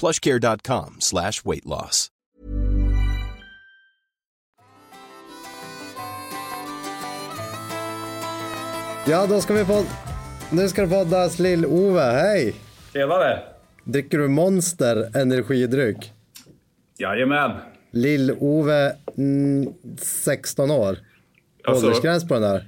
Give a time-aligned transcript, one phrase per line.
[0.00, 2.10] plushcare.com slash weight loss.
[9.06, 9.82] Ja, då ska vi få...
[10.50, 12.54] Nu ska det poddas Lill-Ove, hej!
[12.92, 13.38] Tjenare!
[13.84, 16.12] Dricker du Monster energidryck?
[16.98, 17.50] Jajamän.
[17.92, 20.96] Lill-Ove, mm, 16 år.
[21.64, 22.64] Alltså- Åldersgräns på den där?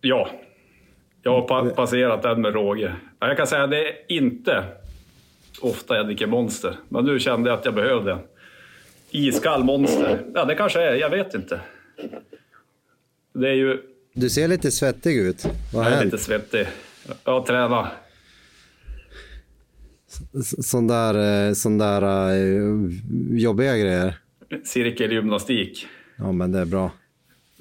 [0.00, 0.28] Ja.
[1.22, 2.92] Jag har pa passerat den med råge.
[3.20, 4.64] Ja, Jag kan säga att det är inte
[5.60, 6.76] ofta jag dricker Monster.
[6.88, 8.18] Men nu kände jag att jag behövde en.
[9.10, 10.24] Iskall Monster.
[10.34, 10.94] Ja, det kanske är.
[10.94, 11.60] Jag vet inte.
[13.34, 13.78] Det är ju...
[14.14, 15.46] Du ser lite svettig ut.
[15.74, 16.66] Vad Jag är lite svettig.
[17.24, 17.86] Jag har tränat.
[20.62, 22.74] Sån där, eh, sån där eh,
[23.30, 24.18] jobbiga grejer.
[24.64, 25.86] Cirkelgymnastik.
[26.16, 26.90] Ja, men det är bra.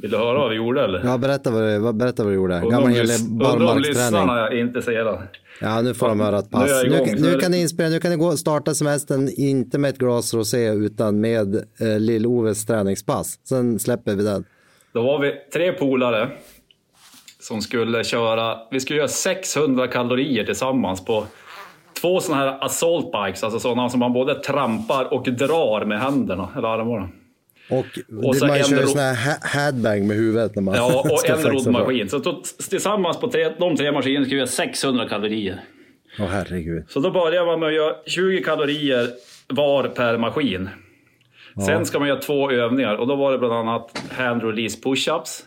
[0.01, 1.01] Vill du höra vad vi gjorde eller?
[1.05, 2.53] Ja, berätta vad, du- berätta vad du gjorde.
[2.53, 2.81] Gammal
[3.29, 3.77] barmarksträning.
[3.81, 5.21] lyssnarna är intresserade.
[5.61, 6.69] Ja, nu får de höra ett pass.
[6.83, 7.05] Nu, igång.
[7.07, 9.97] kan- Nu nu kan ni inspela, nu kan ni gå starta semestern, inte med ett
[9.97, 11.61] glas rosé, utan med eh,
[11.99, 13.39] Lill-Oves träningspass.
[13.43, 14.43] Sen släpper vi den.
[14.93, 16.29] Då var vi tre polare
[17.39, 21.25] som skulle köra, vi skulle göra 600 kalorier tillsammans på
[22.01, 26.49] två sådana här assault bikes, alltså sådana som man både trampar och drar med händerna,
[26.57, 27.09] eller armarna.
[27.71, 27.85] Och,
[28.27, 31.19] Och så man en kör ro- sån här headbang med huvudet när man Ja, och
[31.19, 32.09] ska en roddmaskin.
[32.09, 35.59] Så to- tillsammans på tre, de tre maskinerna skulle vi göra 600 kalorier.
[36.19, 36.83] Åh herregud.
[36.89, 39.07] Så då börjar man med att göra 20 kalorier
[39.47, 40.69] var per maskin.
[41.67, 45.43] Sen ska man göra två övningar och då var det bland annat hand release push-ups.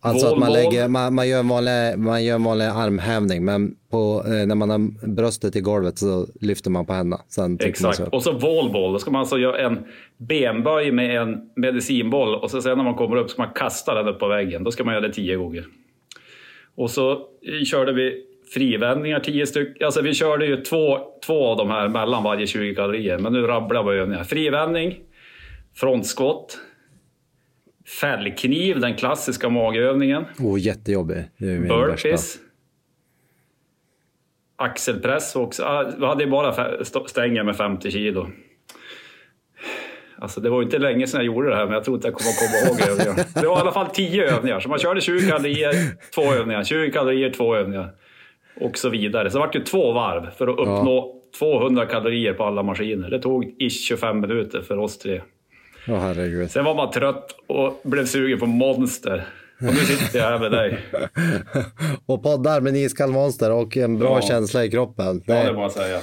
[0.00, 3.74] Alltså att man, lägger, man, man, gör en vanlig, man gör en vanlig armhävning, men
[3.90, 7.22] på, eh, när man har bröstet i golvet så lyfter man på händerna.
[7.28, 8.00] Sen Exakt.
[8.00, 8.14] upp.
[8.14, 8.92] Och så wallball.
[8.92, 9.84] Då ska man alltså göra en
[10.16, 14.08] benböj med en medicinboll och så sen när man kommer upp ska man kasta den
[14.08, 14.64] upp på väggen.
[14.64, 15.64] Då ska man göra det tio gånger.
[16.76, 18.22] Och så eh, körde vi
[18.54, 19.86] frivändningar, tio stycken.
[19.86, 23.18] Alltså vi körde ju två, två av de här mellan varje 20 kalorier.
[23.18, 24.24] Men nu rabblar jag övningar.
[24.24, 24.98] Frivändning,
[25.74, 26.58] frontskott,
[28.00, 30.24] fällkniv, den klassiska magövningen.
[30.38, 31.24] Oh, jättejobbig.
[31.68, 32.38] Burpees.
[34.56, 35.62] Axelpress också.
[35.64, 38.28] Ah, Vi hade bara stänger med 50 kilo.
[40.18, 42.14] Alltså det var inte länge sedan jag gjorde det här, men jag tror inte jag
[42.14, 43.28] kommer att komma ihåg övningarna.
[43.40, 45.72] Det var i alla fall 10 övningar, så man körde 20 kalorier,
[46.14, 47.90] två övningar, 20 kalorier, två övningar.
[48.60, 49.30] Och så vidare.
[49.30, 53.10] Så det vart ju två varv för att uppnå 200 kalorier på alla maskiner.
[53.10, 55.20] Det tog ish 25 minuter för oss tre.
[55.88, 56.50] Åh herregud.
[56.50, 59.28] Sen var man trött och blev sugen på Monster.
[59.58, 60.78] Och nu sitter jag här med dig.
[62.06, 64.28] och poddar med en iskall monster och en bra Ja.
[64.28, 65.22] känsla i kroppen.
[65.26, 66.00] Ja, Det- må säga.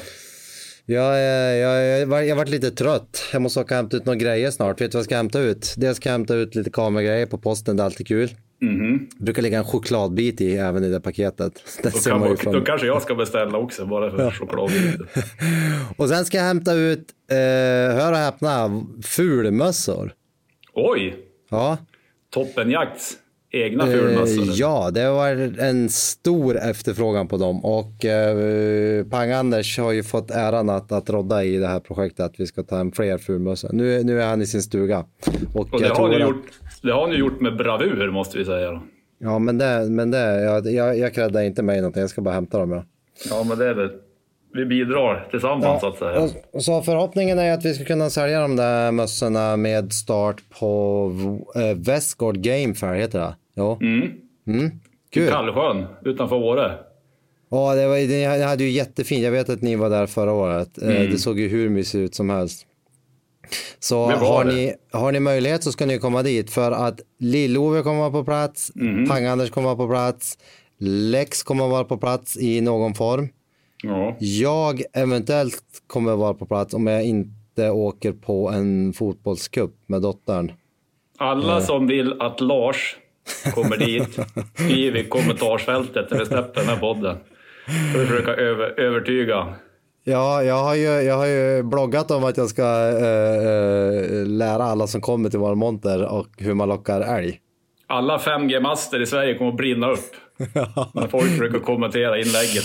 [0.85, 3.23] Jag, jag, jag, jag, var- jag varit lite trött.
[3.33, 4.81] Jag måste åka och hämta ut några grejer snart.
[4.81, 5.73] Vet du vad jag ska hämta ut?
[5.77, 8.29] Dels ska jag hämta ut lite kameragrejer på posten, det är alltid kul.
[8.63, 9.07] Mhm.
[9.17, 11.53] Det brukar ligga en chokladbit i även i det paketet.
[11.83, 15.07] Det Då, kan, man då kanske jag ska beställa också, bara för chokladbitar.
[15.97, 17.35] Och sen ska jag hämta ut, eh,
[17.97, 20.13] hör och häpna, fulmössor.
[20.73, 21.15] Oj!
[21.49, 21.77] Ja.
[22.33, 23.17] Toppenjakts
[23.51, 24.45] egna Eh, fulmössor.
[24.55, 25.27] ja, det var
[25.59, 31.43] en stor efterfrågan på dem och eh, Pang-Anders har ju fått äran att, att rodda
[31.43, 33.69] i det här projektet att vi ska ta hem fler fulmössor.
[33.73, 35.05] Nu, nu är han i sin stuga.
[35.53, 36.43] Och, Och det har, att- gjort,
[36.83, 38.81] det har ni gjort med bravur, måste vi säga.
[39.19, 42.33] Ja, men det, men det jag, jag, jag creddar inte mig någonting, jag ska bara
[42.33, 42.71] hämta dem.
[42.71, 42.83] Ja.
[43.29, 43.89] Ja, men det är väl...
[44.55, 46.29] Vi bidrar tillsammans, så att säga.
[46.51, 51.11] och, så förhoppningen är att vi ska kunna sälja de där mössorna med start på
[51.55, 53.35] eh, Westgård Game Fair, heter det?
[53.55, 53.79] Jo.
[53.81, 54.71] Mm.
[55.13, 55.29] Kul.
[55.29, 56.71] Kallsjön, utanför Åre.
[57.51, 59.23] Ja, det var, ni hade ju jättefint.
[59.23, 60.81] Jag vet att ni var där förra året.
[60.81, 61.11] Eh, Mm.
[61.11, 62.65] Det såg ju hur mysigt ut som helst.
[63.79, 67.99] Så har ni, har ni möjlighet så ska ni komma dit för att Lill-Ove kommer
[67.99, 69.09] vara på plats, Mm.
[69.09, 70.37] Pang-Anders kommer vara på plats,
[70.79, 73.29] Lex kommer vara på plats i någon form.
[73.83, 74.15] Ja.
[74.19, 80.51] Jag eventuellt kommer vara på plats om jag inte åker på en fotbollscup med dottern.
[81.17, 82.95] Alla som vill att Lars
[83.53, 84.19] kommer dit,
[84.53, 87.17] skriv i kommentarsfältet när vi släpper den här podden.
[87.89, 89.55] Ska vi försöka över, övertyga.
[90.05, 94.63] Ja, jag har, ju, jag har ju bloggat om att jag ska eh, eh, lära
[94.63, 97.39] alla som kommer till vår monter och hur man lockar älg.
[97.87, 100.13] Alla 5G-master i Sverige kommer att brinna upp
[100.93, 102.63] när folk försöker kommentera inlägget.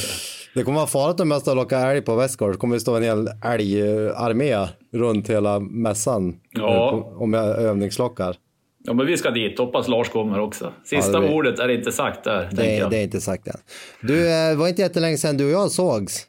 [0.55, 2.53] Det kommer vara farligt om jag och lockar älg på Västgård.
[2.53, 6.37] Det kommer det stå en hel älgarmé runt hela mässan.
[6.51, 7.13] Ja.
[7.17, 8.37] Om jag övningslockar.
[8.85, 9.59] Ja, men vi ska dit.
[9.59, 10.73] Hoppas Lars kommer också.
[10.85, 13.57] Sista Ja, blir- ordet är inte sagt där, Det, det är inte sagt än.
[14.03, 16.27] Du, eh, det var inte jättelänge sedan du och jag sågs.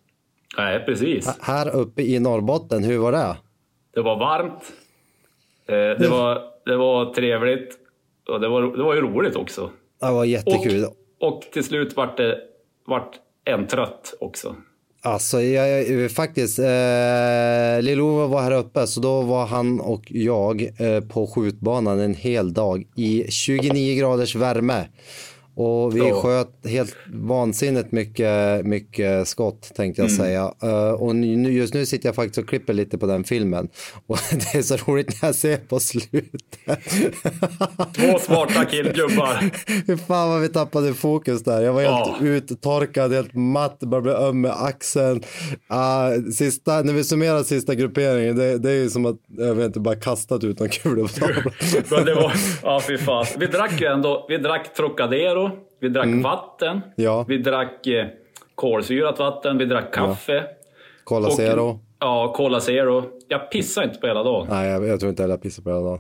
[0.58, 1.38] Nej, precis.
[1.42, 3.38] Här uppe i Norrbotten, hur var det?
[3.94, 4.64] Det var varmt.
[5.68, 7.78] Eh, det, var, det var trevligt.
[8.28, 9.70] Och det var, det var ju roligt också.
[10.00, 10.86] Det var jättekul.
[11.20, 12.38] Och till slut vart det
[12.86, 13.16] vart
[13.46, 14.56] en trött också.
[15.02, 16.66] Alltså jag, jag, faktiskt, eh,
[17.82, 22.54] Lill-Ove var här uppe så då var han och jag eh, på skjutbanan en hel
[22.54, 24.88] dag i 29 graders värme.
[25.62, 26.22] Och vi Ja.
[26.22, 30.54] sköt helt vansinnigt mycket, mycket skott tänkte jag säga.
[30.64, 33.70] Eh, och nu, just nu sitter jag faktiskt och klipper lite på den filmen.
[34.08, 36.42] Och det är så roligt när jag ser på slutet.
[37.96, 39.52] Två smarta killgubbar.
[39.88, 41.62] Hur fan vad vi tappade fokus där.
[41.62, 42.28] Jag var helt Ja.
[42.28, 45.24] uttorkad, helt matt, började bli öm med axeln.
[45.68, 49.66] Ah, sista, när vi summerar sista grupperingen, det, det är ju som att jag vet
[49.66, 51.10] inte, bara kastat ut någon kula på
[51.90, 52.32] tavlan.
[52.64, 53.26] Ja fy fan.
[53.40, 55.49] Vi drack ju ändå, vi drack Trocadero,
[55.80, 56.82] vi drack vatten, Mm.
[56.96, 57.26] Ja.
[57.28, 58.08] vi drack eh,
[58.56, 60.44] kolsyrat vatten, vi drack kaffe.
[61.04, 61.80] Cola Och- Zero.
[62.00, 63.04] Ja, Cola Zero.
[63.28, 64.48] Jag pissade inte på hela dagen.
[64.50, 66.00] Nej, jag, jag tror inte heller jag pissade på hela dagen.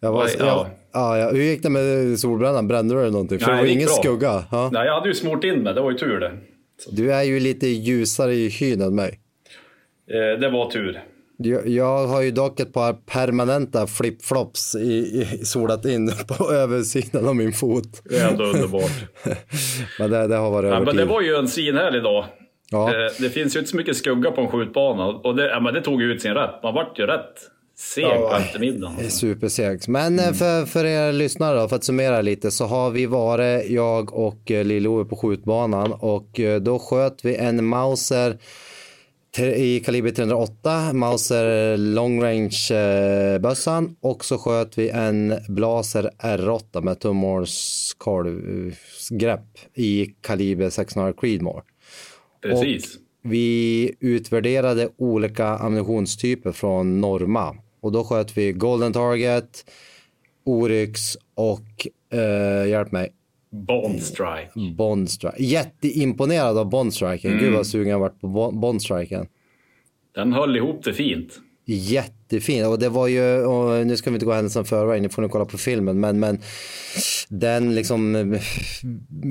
[0.00, 0.66] Jag var, Oj, jag, ja.
[0.92, 1.18] ja.
[1.18, 2.68] Ja, hur gick det med solbrännan?
[2.68, 3.38] Brände du dig någonting?
[3.38, 3.94] För Nej, det var ingen bra.
[3.94, 4.44] skugga.
[4.50, 4.70] Ja.
[4.72, 6.32] Nej, jag hade ju smort in mig, det var ju tur det.
[6.90, 9.20] Du är ju lite ljusare i hyn än mig.
[10.10, 11.02] Eh, det var tur.
[11.42, 17.28] Jag, jag har ju dock ett par permanenta flipflops i, i, solat in på översidan
[17.28, 18.02] av min fot.
[18.04, 18.90] Det är ändå underbart.
[19.98, 22.24] Men det, det har varit Ja, över men det var ju en svinhärlig dag.
[22.70, 22.88] Ja.
[22.88, 25.74] Eh, Det finns ju inte så mycket skugga på en skjutbana och det, ja, men
[25.74, 26.62] det tog ju ut sin rätt.
[26.62, 27.34] Man vart ju rätt
[27.78, 29.10] seg på eftermiddagen.
[29.10, 29.88] Supersegt.
[29.88, 33.70] Men eh, för, för er lyssnare då, för att summera lite så har vi varit,
[33.70, 38.38] jag och eh, Lill-Ove på skjutbanan och då sköt vi en Mauser
[39.38, 47.00] i kaliber 308, Mauser long range eh, och så sköt vi en Blaser R8 med
[47.00, 47.94] tumors
[49.10, 51.62] grepp i kaliber 600 Creedmoor.
[52.42, 52.98] Precis.
[53.22, 59.70] Vi utvärderade olika ammunitionstyper från Norma och då sköt vi Golden Target,
[60.44, 63.12] Oryx och eh, hjälp mig,
[63.52, 64.74] Bond strike.
[64.76, 65.42] Bondstrike.
[65.42, 67.38] Jätteimponerad av Bondstriken.
[67.38, 69.26] Gud vad sugen jag varit på Bo- Bondstriken.
[70.14, 71.40] Den höll ihop det fint.
[71.64, 75.22] Jättefin och det var ju, och nu ska vi inte gå händelsen förväg, ni får
[75.22, 76.38] nu kolla på filmen, men, men
[77.28, 78.36] den liksom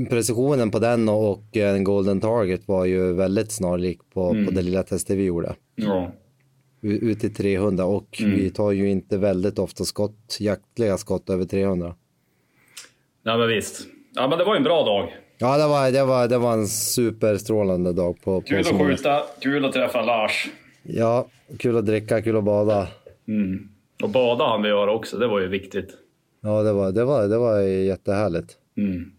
[0.10, 4.62] precisionen på den och, och en Golden Target var ju väldigt snarlik på, på det
[4.62, 5.56] lilla testet vi gjorde.
[5.76, 6.12] Ja.
[6.82, 11.46] U- ut till 300 och vi tar ju inte väldigt ofta skott, jaktliga skott över
[11.46, 11.96] 300.
[13.26, 13.88] Nej men visst.
[14.16, 15.16] Ja men det var ju en bra dag.
[15.38, 18.82] Ja, det var, det var, det var en superstrålande dag på, på Kul så att
[18.82, 20.50] skjuta, kul att träffa Lars.
[20.84, 21.28] Ja,
[21.60, 22.88] kul att dricka, kul att bada.
[24.04, 25.90] Och bada han vi göra också, det var ju viktigt.
[26.42, 28.58] Ja, det var, det var, det var jättehärligt.
[28.78, 29.12] Mm.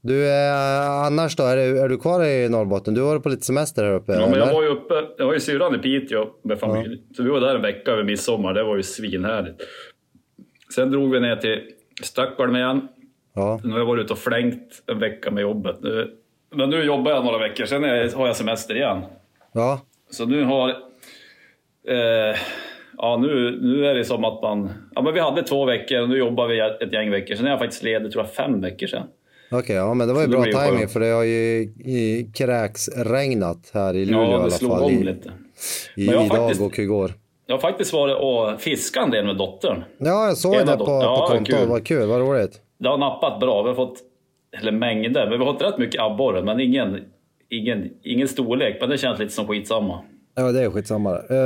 [0.00, 2.94] Du, eh, annars då, är du, är du kvar i Norrbotten?
[2.94, 4.12] Du varit på lite semester här uppe?
[4.12, 7.02] Ja, men jag var ju uppe, jag har ju syrran i Piteå med familj.
[7.16, 9.62] Så vi var där en vecka över midsommar, det var ju svinhärligt.
[10.74, 11.60] Sen drog vi ner till
[12.02, 12.88] Stockholm igen.
[13.38, 15.76] Ja, Nu har jag varit ute och flängt en vecka med jobbet.
[15.82, 16.10] Nu,
[16.54, 19.02] men nu jobbar jag några veckor, sen jag, har jag semester igen.
[19.52, 19.80] ja,
[20.10, 20.68] Så nu har...
[21.88, 22.36] Eh,
[22.98, 24.70] ja, nu, nu är det som att man...
[24.94, 27.34] Ja, men vi hade två veckor och nu jobbar vi ett gäng veckor.
[27.34, 29.06] Sen är jag faktiskt ledig, tror jag, fem veckor sedan.
[29.50, 33.70] okej, ja, men det var ju Så bra timing för det har ju i kräksregnat
[33.74, 34.82] här i Luleå i Ja, alla det slog fall.
[34.84, 35.28] om I, lite.
[35.96, 37.12] i, Men jag idag faktiskt- och igår.
[37.46, 39.84] Jag har faktiskt varit och fiskat en del med dottern.
[39.98, 41.68] Ja, jag såg det på, ja, på kontot.
[41.68, 42.60] Vad kul, vad roligt.
[42.78, 43.62] Det har nappat bra.
[43.62, 43.98] Vi har fått,
[44.60, 47.00] eller mängder, men vi har fått rätt mycket abborre, men ingen,
[47.48, 48.76] ingen, ingen storlek.
[48.80, 50.00] Men det känns lite som skitsamma.
[50.34, 51.18] Ja, det är skitsamma.
[51.30, 51.36] Uh,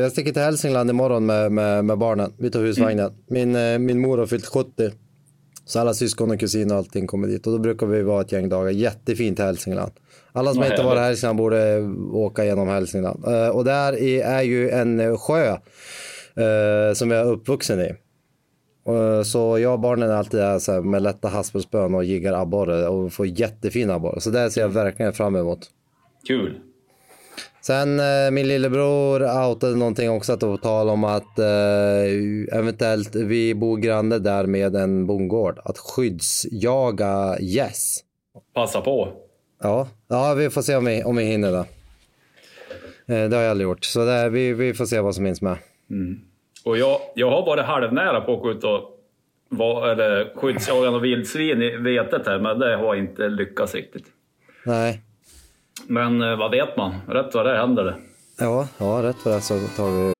[0.00, 2.32] jag sticker till Hälsingland imorgon med, med, med barnen.
[2.38, 3.12] Vi tar husvagnen.
[3.26, 4.90] Min, eh, min mor har fyllt 70.
[5.64, 7.46] Så alla syskon och kusiner och allting kommer dit.
[7.46, 8.70] Och då brukar vi vara ett gäng dagar.
[8.70, 9.92] Jättefint i Hälsingland.
[10.32, 11.02] Alla som Vad inte varit i.
[11.02, 11.80] Hälsingland borde
[12.12, 13.24] åka genom Hälsingland.
[13.26, 17.94] Eh, och där är, ju en eh, sjö eh, som jag är uppvuxen i.
[18.88, 22.88] Eh, Så jag och barnen är alltid så här, med lätta haspelspön och jiggar abborre
[22.88, 24.20] och får jättefina abborre.
[24.20, 25.70] Så det ser jag verkligen fram emot.
[26.26, 26.60] Kul.
[27.62, 33.14] Sen eh, min lillebror outade någonting också att det var tal om att eh, eventuellt
[33.14, 35.58] vi bor granne där med en bondgård.
[35.64, 37.68] Att skyddsjaga gäss.
[37.68, 37.98] Yes.
[38.54, 39.12] Passa på.
[39.62, 41.64] Ja, ja vi får se om vi, om vi hinner det.
[43.14, 45.42] Eh, det har jag aldrig gjort, så det, vi, vi får se vad som hinns
[45.42, 45.56] med.
[45.90, 46.20] Mm.
[46.64, 48.68] Och jag, jag har varit halvnära på att skjuta
[49.48, 54.06] var, eller skyddsjaga och vildsvin i vetet här, men det har inte lyckats riktigt.
[54.64, 55.00] Nej.
[55.86, 56.94] Men eh, vad vet man?
[57.08, 57.94] Rätt vad det händer det.
[58.38, 60.12] Ja, ja, rätt vad det så tar vi...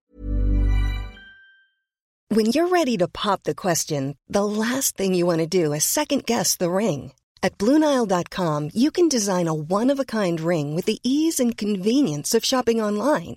[2.35, 5.85] When you're ready to pop the question, the last thing you want to do is
[5.85, 7.12] second guess the ring.
[7.42, 12.82] At BlueNile.com you can design a one-of-a-kind ring with the ease and convenience of shopping
[12.82, 13.37] online.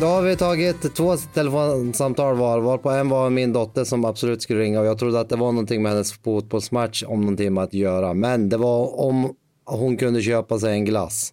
[0.00, 4.42] Då har vi tagit två telefonsamtal var, var på en var min dotter som absolut
[4.42, 7.60] skulle ringa och jag trodde att det var någonting med hennes fotbollsmatch om någon timme
[7.60, 8.14] att göra.
[8.14, 11.32] Men det var om hon kunde köpa sig en glass.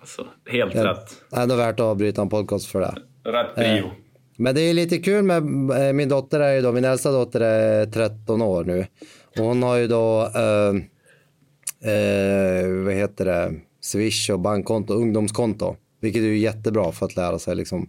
[0.00, 1.16] Alltså, helt det, rätt.
[1.30, 2.94] Det är ändå värt att avbryta en podcast för det.
[3.30, 3.86] Rätt prio.
[3.86, 3.92] Eh,
[4.36, 5.36] men det är lite kul med
[5.86, 8.86] eh, min dotter är ju då, min äldsta dotter är 13 år nu.
[9.38, 10.74] Och hon har ju då, eh,
[11.92, 15.76] eh, vad heter det, Swish och bankkonto, ungdomskonto.
[16.00, 17.88] Vilket är ju jättebra för att lära sig liksom.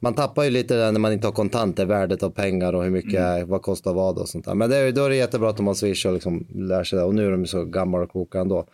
[0.00, 2.90] Man tappar ju lite där när man inte har kontanter, värdet av pengar och hur
[2.90, 3.48] mycket, mm.
[3.48, 4.54] vad kostar vad och sånt där.
[4.54, 6.98] Men det är, då är det jättebra att de har Swish och liksom lär sig
[6.98, 7.04] det.
[7.04, 8.66] Och nu är de så gamla och kloka ändå.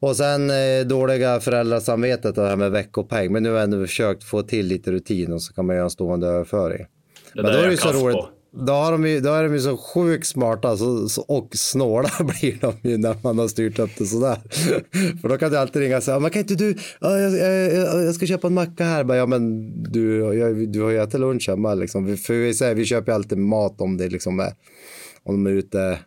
[0.00, 3.32] Och sen eh, dåliga föräldrasamvetet det här med veckopeng.
[3.32, 5.84] Men nu har jag ändå försökt få till lite rutin och så kan man göra
[5.84, 6.86] en stående överföring.
[7.34, 8.16] Det Men då är det så roligt.
[8.16, 8.28] På.
[8.58, 12.10] Då, har de ju, då är de ju så sjukt smarta så, så, och snåla
[12.20, 14.36] blir de ju när man har styrt upp det sådär.
[15.20, 18.14] För då kan du alltid ringa och säga, men kan inte du, jag, jag, jag,
[18.14, 19.14] ska köpa en macka här.
[19.14, 22.16] Ja men du, jag, du har ju ätit lunch hemma liksom.
[22.16, 24.52] För vi, säger, vi köper ju alltid mat om det liksom är,
[25.22, 25.98] om de är ute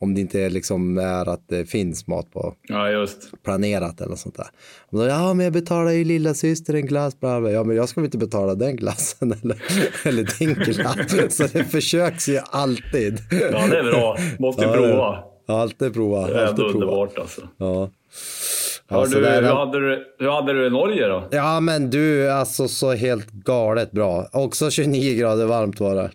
[0.00, 3.42] om det inte liksom är att det finns mat på ja, just.
[3.44, 4.46] planerat eller sånt där.
[4.90, 7.20] Då, ja, men jag betalar ju lilla syster en glass.
[7.20, 9.62] Bla, Ja, men jag ska väl inte betala den glassen eller,
[10.04, 11.36] eller din glass.
[11.36, 13.18] Så det försöks ju alltid.
[13.30, 14.16] Ja, det är bra.
[14.38, 15.18] Måste ja, prova.
[15.46, 16.26] Ja, alltid prova.
[16.26, 16.74] Det är alltid prova.
[16.74, 17.40] underbart alltså.
[17.56, 17.90] Ja.
[18.90, 21.24] Hör du, hur, hade du, hur hade du i Norge då?
[21.30, 24.28] Ja, men du, alltså så helt galet bra.
[24.32, 26.10] Också 29 grader varmt var det.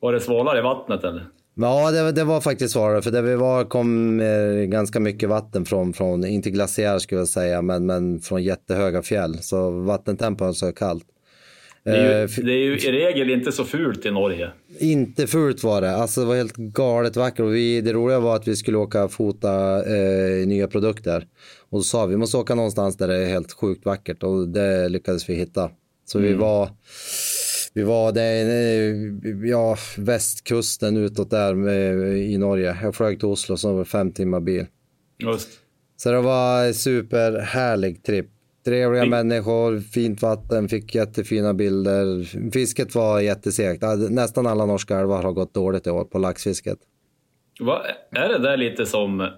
[0.00, 1.24] Var det svalare i vattnet eller?
[1.56, 3.02] Ja, det, det, var faktiskt svarare.
[3.02, 7.28] För där vi var kom eh, ganska mycket vatten från, från inte glaciär skulle jag
[7.28, 9.38] säga, men, men från jättehöga fjäll.
[9.42, 11.04] Så vattentempen var kallt.
[11.84, 14.50] Det är, ju, eh, det är ju i regel inte så fult i Norge.
[14.78, 15.96] Inte fult var det.
[15.96, 17.40] Alltså det var helt galet vackert.
[17.40, 21.26] Och vi, det roliga var att vi skulle åka och fota eh, nya produkter.
[21.70, 24.22] Och så sa vi, vi måste åka någonstans där det är helt sjukt vackert.
[24.22, 25.70] Och det lyckades vi hitta.
[26.06, 26.30] Så mm.
[26.30, 26.68] vi var
[27.74, 31.68] vi var där, ja, västkusten utåt där
[32.16, 32.78] i Norge.
[32.82, 34.66] Jag flög till Oslo som var fem timmar bil.
[35.18, 35.48] Just.
[35.96, 38.30] Så det var en superhärlig tripp.
[38.64, 42.24] Trevliga människor, fint vatten, fick jättefina bilder.
[42.50, 43.82] Fisket var jättesegt.
[44.10, 46.78] Nästan alla norska älvar har gått dåligt i år på laxfisket.
[47.60, 49.28] Va, är det där lite som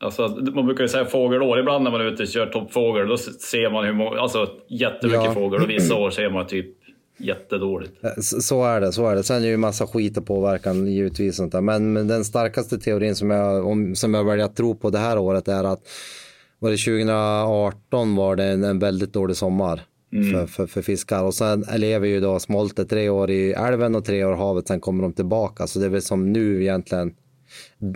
[0.00, 1.58] Alltså, man brukar ju säga fågelår.
[1.58, 5.24] Ibland när man är ute och kör toppfågel, då ser man hur många, alltså jättemycket
[5.24, 5.34] ja.
[5.34, 6.81] fågel och vissa år ser man typ
[7.16, 8.04] jättedåligt.
[8.04, 9.22] Eh, så är det, så är det.
[9.22, 11.36] Sen är det ju massa skit och påverkan givetvis.
[11.36, 11.60] Sånt där.
[11.60, 14.98] Men, men den starkaste teorin som jag, om, som jag väljer att tro på det
[14.98, 15.80] här året är att
[16.58, 19.82] var det 2018 var det en, en väldigt dålig sommar.
[20.12, 20.32] Mm.
[20.32, 21.22] För, för, för, fiskar.
[21.22, 24.68] Och sen lever ju då smoltet tre år i älven och tre år i havet,
[24.68, 25.66] sen kommer de tillbaka.
[25.66, 27.14] Så det är väl som nu egentligen.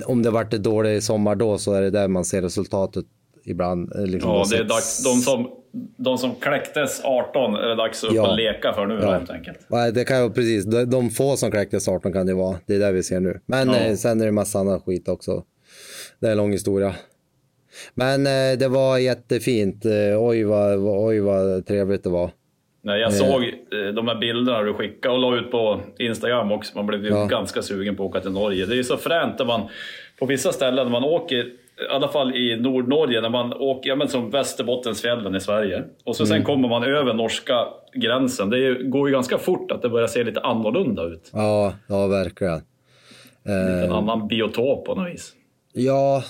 [0.06, 3.04] Om det varit en dålig sommar då så är det där man ser resultatet
[3.44, 3.92] ibland.
[3.96, 5.04] Eh, liksom ja, det är dags.
[5.04, 5.49] De som,
[5.97, 8.35] de som kläcktes 18 är det dags att ja.
[8.35, 9.12] leka för nu ja.
[9.12, 9.59] helt enkelt.
[9.68, 10.64] Ja, det kan ju precis.
[10.64, 12.56] De, de få som kläcktes 18 kan det vara.
[12.66, 13.40] Det är det vi ser nu.
[13.47, 13.76] Men ja.
[13.76, 15.45] eh, sen är det massa annan skit också.
[16.21, 16.95] Det är en lång historia.
[17.95, 19.85] Men eh, det var jättefint.
[19.85, 22.30] Eh, oj, vad, oj vad trevligt det var.
[22.83, 26.76] Nej, jag såg eh, de här bilderna du skickade och la ut på Instagram också.
[26.76, 27.25] Man blev ju Ja.
[27.26, 28.66] ganska sugen på att åka till Norge.
[28.66, 29.68] Det är ju så fränt när man
[30.18, 31.47] på vissa ställen när man åker,
[31.85, 35.85] i alla fall i Nordnorge, när man åker, ja, men som Västerbottensfjällen i Sverige.
[36.04, 37.54] Och så sen kommer man över norska
[37.95, 38.50] gränsen.
[38.50, 41.30] Det går ju ganska fort att det börjar se lite annorlunda ut.
[41.33, 42.61] Ja, ja verkligen.
[43.45, 45.33] En annan biotop på något vis.
[45.73, 46.23] Ja,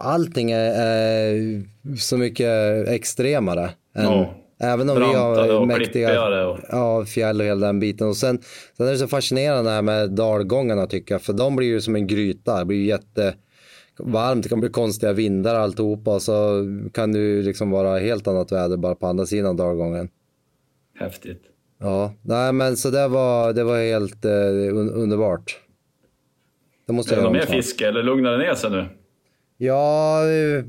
[0.00, 1.62] allting är, är
[1.98, 3.70] så mycket extremare.
[3.96, 4.34] Än, Ja.
[4.60, 8.08] Även om vi har och mäktiga och- ja, fjäll och hela den biten.
[8.08, 8.38] Och sen,
[8.76, 11.22] sen är det så fascinerande här med dalgångarna tycker jag.
[11.22, 12.58] För de blir ju som en gryta.
[12.58, 12.84] Det blir ju
[13.98, 16.14] jättevarmt, det kan bli konstiga vindar alltihopa.
[16.14, 20.08] Och så kan det ju liksom vara helt annat väder bara på andra sidan dalgången.
[20.98, 21.42] Häftigt.
[21.80, 24.30] Ja, nej men så det var, det var helt eh,
[24.76, 25.60] un underbart.
[26.86, 28.86] Det måste jag mer fiske eller lugnar det ner sig nu?
[29.58, 30.64] Ja, eh,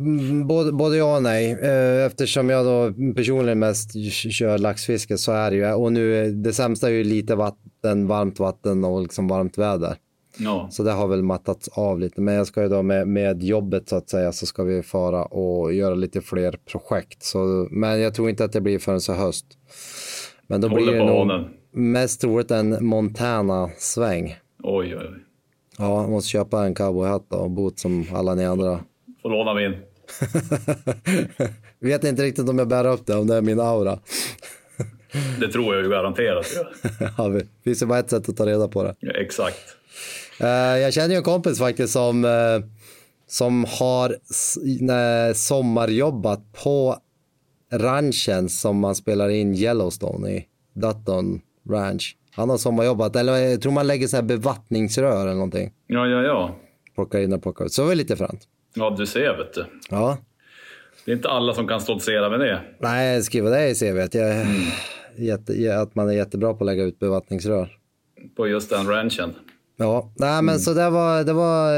[0.46, 1.52] både, både ja och nej.
[1.62, 3.92] Eh, Eftersom jag då personligen mest
[4.32, 5.74] kör laxfiske så är det ju.
[5.74, 9.96] Och nu, är- det sämsta är ju lite vatten, varmt vatten och liksom varmt väder.
[10.38, 10.68] Ja.
[10.72, 12.22] Så det har väl mattats av lite.
[12.22, 15.26] Men jag ska ju då med, med jobbet så att säga så ska vi fara
[15.26, 17.24] och göra lite fler projekt.
[17.24, 19.46] Så, men jag tror inte att det blir förrän så höst.
[20.48, 24.36] Men då Håller blir det nog mest troligt en Montana-sväng.
[24.64, 25.22] Oj, oj, oj.
[25.78, 28.80] Ja, jag måste köpa en cowboyhatt och bot som alla ni andra.
[29.22, 29.76] Får låna min.
[31.80, 34.00] Vet inte riktigt om jag bär upp det, om det är min aura.
[35.40, 36.46] Det tror jag ju garanterat.
[37.18, 38.96] Ja, det finns ju bara ett sätt att ta reda på det.
[39.00, 39.58] Ja, exakt.
[40.40, 40.48] Eh,
[40.80, 42.70] jag känner ju en kompis faktiskt som, eh,
[43.28, 44.16] som har
[44.82, 46.98] nej, sommarjobbat på
[47.72, 52.18] ranchen som man spelar in Yellowstone i, Dutton Ranch.
[52.32, 55.72] Han har sommarjobbat, eller jag tror man lägger så här bevattningsrör eller någonting.
[55.88, 56.56] Ja, ja, ja.
[56.96, 57.74] Plockar in och plockar ut.
[57.74, 58.42] Så det var lite fränt.
[58.74, 59.66] Ja, du ser vet du.
[59.90, 60.18] Ja,
[61.06, 62.62] Det är inte alla som kan stoltsera med det.
[62.80, 64.00] nej, skriva det i CV.
[64.00, 64.46] Att, jag,
[65.18, 67.78] jätte, att man är jättebra på att lägga ut bevattningsrör.
[68.36, 69.34] På just den ranchen.
[69.78, 71.74] Ja, nej men så det var, det var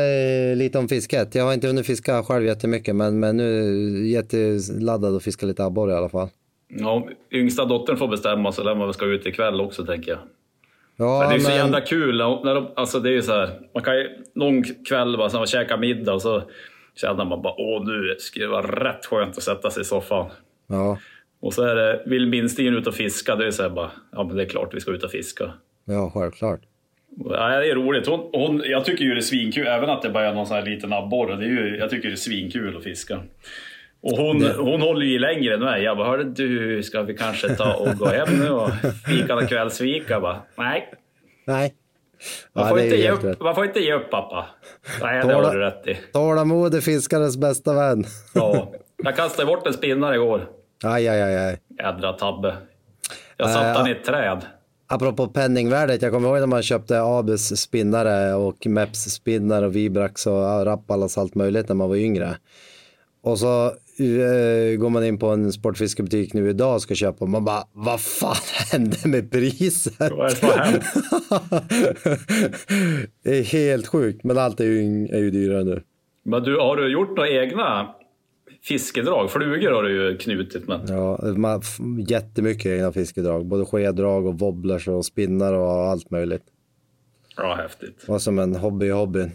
[0.52, 1.36] eh, lite om fisket.
[1.36, 5.46] Jag har inte hunnit fiska själv jättemycket men, men nu är jag jätteladdad att fiska
[5.46, 6.28] lite abborre i alla fall.
[6.68, 10.20] Ja, yngsta dottern får bestämma så lär man ska ut ikväll också tänker jag.
[10.98, 12.18] Ja, Men det är så men- jävla kul.
[12.18, 15.48] När de, alltså det är så här, man kan ju någon kväll bara så man
[15.48, 16.42] käkar middag och så
[16.96, 20.30] känner man bara åh nu ska det vara rätt skönt att sätta sig i soffan.
[20.68, 20.98] Ja,
[21.40, 24.24] Och så är det, vill minstingen ut och fiska, det är så här bara, ja
[24.24, 25.52] men det är klart vi ska ut och fiska.
[25.86, 26.60] ja, självklart.
[27.30, 28.08] Ja, det är roligt.
[28.08, 30.58] Hon, hon, jag tycker ju det är svinkul, även att det bara är någon sån
[30.58, 31.36] här liten abborre.
[31.36, 33.20] Det är ju, jag tycker det är svinkul att fiska.
[34.02, 35.84] Och hon, hon håller ju längre än mig.
[35.84, 38.70] Jag bara, hörde du, ska vi kanske ta och gå hem nu och
[39.08, 40.20] fika någon kvällsfika?
[40.20, 40.94] Bara, nej.
[41.46, 41.74] Nej.
[42.54, 43.40] Man, Ja, får inte ge upp, rätt.
[43.40, 44.46] man får inte ge upp pappa.
[45.02, 45.98] Nej, det har du rätt i.
[46.14, 48.04] Tålamod är fiskarens bästa vän.
[48.34, 48.72] Ja.
[49.04, 50.48] Jag kastade bort en spinnare igår.
[50.84, 51.58] Aj, aj, aj, aj.
[51.80, 52.56] Jädra tabbe.
[53.38, 54.46] Jag satte Äh, han i ett träd.
[54.90, 60.28] Apropå penningvärdet, jag kommer ihåg när man köpte Abus spinnare och Meps spinnare och Vibrax
[60.28, 62.38] och Rappalas allt möjligt när man var yngre.
[63.24, 67.30] Och så eh, går man in på en sportfiskebutik nu idag och ska köpa och
[67.30, 68.36] man bara, vad fan
[68.72, 69.98] hände med priset?
[73.24, 75.82] Det är helt sjukt, men allt är ju, är ju dyrare nu.
[76.24, 77.96] Men du, har du gjort några egna
[78.68, 79.32] fiskedrag?
[79.32, 80.82] Flugor har du ju knutit men.
[80.88, 81.62] Ja, man,
[82.08, 86.44] jättemycket egna fiskedrag, både skeddrag och wobblers och spinnar och allt möjligt.
[87.38, 88.04] Ja, häftigt.
[88.06, 89.32] Det var som en hobby i hobbyn.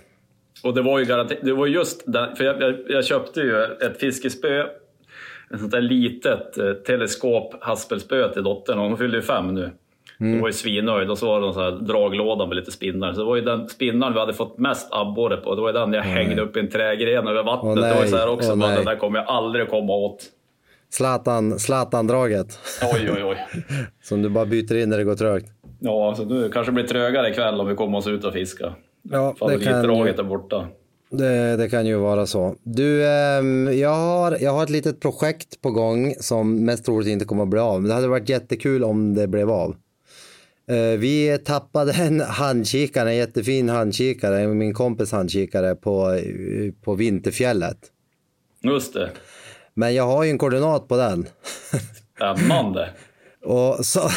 [0.62, 3.64] Och det var ju garanterat, det var just den, för jag, jag, jag köpte ju
[3.64, 4.60] ett fiskespö,
[5.50, 9.70] ett sånt där litet eh, teleskop haspelspö till dottern och hon fyllde ju fem nu.
[10.20, 10.32] Mm.
[10.32, 13.12] Hon var ju svinnöjd och så var det en sån här draglåda med lite spinnar.
[13.12, 15.54] Så det var ju den spinnaren vi hade fått mest abborre på.
[15.54, 17.78] Det var ju den jag hängde upp i en trägren över vattnet.
[17.78, 18.34] Åh, det var ju så här nej.
[18.34, 18.76] också, Åh, bara, nej.
[18.76, 20.24] den där kommer jag aldrig komma åt.
[20.90, 22.58] Zlatan, Zlatan-draget.
[22.94, 23.36] Oj, oj, oj.
[24.02, 25.46] Som du bara byter in när det går trögt.
[25.80, 28.74] Ja, alltså nu kanske det blir trögare ikväll om vi kommer oss ut och fiska.
[29.02, 30.66] Ja, det kan, ju, är borta.
[31.10, 32.54] det, det kan ju vara så.
[32.62, 37.24] Du, ehm, jag, har, jag har ett litet projekt på gång som mest troligt inte
[37.24, 37.80] kommer att bli av.
[37.80, 39.76] Men det hade varit jättekul om det blev av.
[40.68, 46.20] Eh, vi tappade en handkikare, en jättefin handkikare, min kompis handkikare på,
[46.84, 47.78] på Vinterfjället.
[48.62, 49.10] Just det.
[49.74, 51.26] Men jag har ju en koordinat på den.
[52.16, 52.88] Spännande.
[53.44, 54.10] Och så,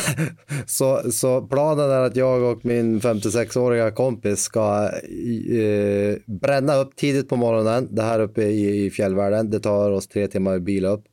[0.65, 4.89] så, så planen är att jag och min 56-åriga kompis ska
[5.51, 7.87] eh, bränna upp tidigt på morgonen.
[7.91, 9.49] Det här uppe i, i fjällvärlden.
[9.49, 11.03] Det tar oss tre timmar bil upp.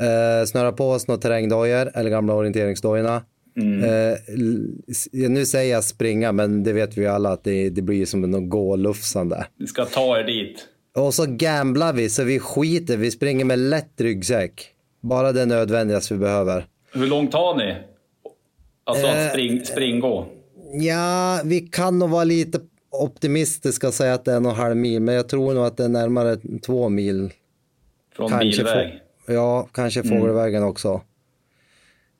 [0.00, 3.22] Eh, snöra på oss några terrängdojor eller gamla orienteringsdojorna.
[3.56, 7.82] Eh, l- s- nu säger jag springa, men det vet vi alla att det, det
[7.82, 9.46] blir som något gålufsande.
[9.58, 10.68] Vi ska ta er dit.
[10.96, 14.66] Och så gamblar vi så vi skiter, vi springer med lätt ryggsäck.
[15.00, 16.66] Bara det nödvändigaste vi behöver.
[16.92, 17.74] Hur långt har ni?
[18.84, 20.26] Alltså Eh, att spring, springgå.
[20.72, 24.58] Ja, vi kan nog vara lite optimistiska och säga att det är en och en
[24.58, 26.36] halv mil, men jag tror nog att det är närmare
[26.66, 27.30] två mil.
[28.16, 29.00] Från Kanske bilväg.
[29.26, 31.00] få- Ja, kanske fågelvägen också.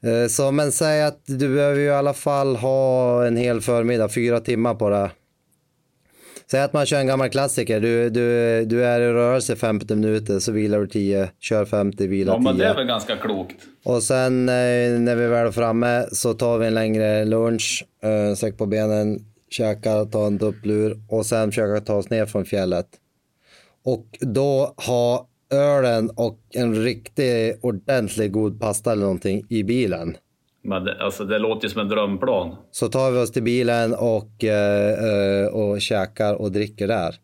[0.04, 4.08] Eh, Så, men säg att du behöver ju i alla fall ha en hel förmiddag,
[4.08, 5.10] fyra timmar på det.
[6.50, 10.38] Säg att man kör en gammal klassiker, du, du, du är i rörelse 50 minuter,
[10.38, 12.44] så vilar du 10, kör 50, vilar Ja, 10.
[12.44, 13.56] men det är väl ganska klokt.
[13.84, 14.54] Och sen eh,
[15.00, 19.18] när vi väl är framme så tar vi en längre lunch, eh, säck på benen,
[19.50, 22.86] käkar, tar en dupplur och sen försöka ta oss ner från fjället.
[23.84, 30.16] Och då ha ölen och en riktig ordentlig god pasta eller någonting i bilen.
[30.62, 32.56] Men det, alltså, det låter ju som en drömplan.
[32.70, 37.14] Så tar vi oss till bilen och, eh, eh, och käkar och dricker där.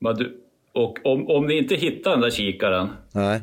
[0.00, 0.40] Men du,
[0.74, 3.40] och om, om ni inte hittar den där kikaren, Nej.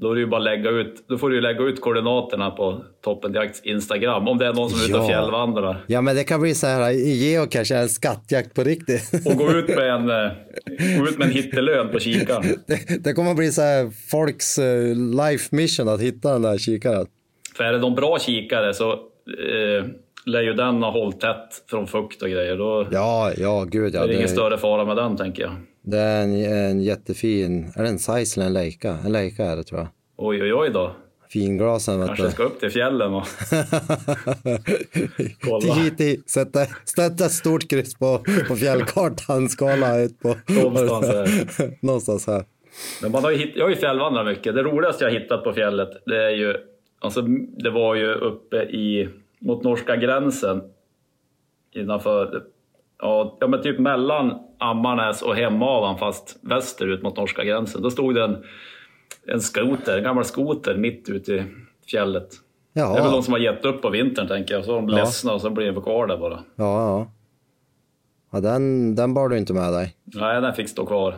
[0.00, 2.84] Då, är det ju bara lägga ut, då får du ju lägga ut koordinaterna på
[3.04, 4.28] Toppen Jakts Instagram.
[4.28, 5.08] Om det är någon som är ute och Ja.
[5.08, 5.84] fjällvandrar.
[5.86, 9.26] Ja men det kan bli så här, geocache är en skattjakt på riktigt.
[9.26, 10.32] Och gå ut med en, eh,
[10.98, 12.42] gå ut med en hittelön på kikaren.
[12.66, 17.06] Det, det kommer bli så här folks eh, life mission att hitta den där kikaren.
[17.56, 19.84] För är det någon bra kikare så eh,
[20.26, 22.56] lär ju den ha hållit tätt från fukt och grejer.
[22.56, 24.02] Då Ja, ja, gud ja.
[24.02, 25.52] är det ingen Det, större fara med den tänker jag.
[25.86, 28.98] Det är en, en jättefin, är det en size eller en Leica?
[29.04, 29.88] En Leica är det tror jag.
[30.16, 30.92] Oj, oj, oj då.
[31.28, 32.30] Finglasen vet Kanske du.
[32.30, 33.26] ska upp till fjällen och
[35.40, 35.74] Kolla.
[35.74, 40.36] Hit, sätta, sätta ett stort kryss på, på fjällkartan, skala ut på...
[40.48, 41.28] Någonstans här.
[41.86, 42.44] Någonstans här.
[43.02, 44.54] Men man har ju jag har ju fjällvandrat mycket.
[44.54, 46.54] Det roligaste jag hittat på fjället, det är ju...
[46.98, 47.22] Alltså,
[47.56, 50.62] det var ju uppe i, mot norska gränsen.
[51.74, 52.42] Innanför...
[53.02, 57.82] Ja, ja, men typ mellan Ammarnäs och Hemavan, fast västerut mot norska gränsen.
[57.82, 58.44] Då stod det en,
[59.26, 61.44] en skoter, en gammal skoter mitt ute i
[61.90, 62.28] fjället.
[62.72, 64.64] Det är väl de som har gett upp på vintern, tänker jag.
[64.64, 64.96] Så de Ja.
[64.96, 66.38] ledsna och så blir de kvar där bara.
[66.56, 67.10] ja, ja.
[68.32, 69.94] Ja, den, den bar du inte med dig.
[70.04, 71.14] Nej, den fick stå kvar.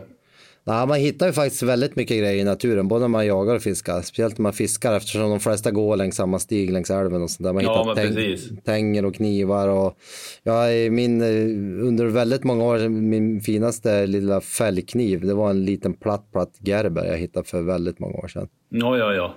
[0.69, 3.63] Nej, man hittar ju faktiskt väldigt mycket grejer i naturen, både när man jagar och
[3.63, 4.03] fiskar.
[4.03, 7.45] Speciellt när man fiskar eftersom de flesta går längs samma stig längs älven och sånt
[7.47, 7.53] där.
[7.53, 8.51] Man Ja, hittar precis.
[8.65, 9.99] tänger och knivar och
[10.43, 15.65] ja, i min, eh, under väldigt många år, min finaste lilla fällkniv, det var en
[15.65, 18.49] liten platt, platt Gerber jag hittade för väldigt många år sedan.
[18.69, 19.35] Ja, ja, ja.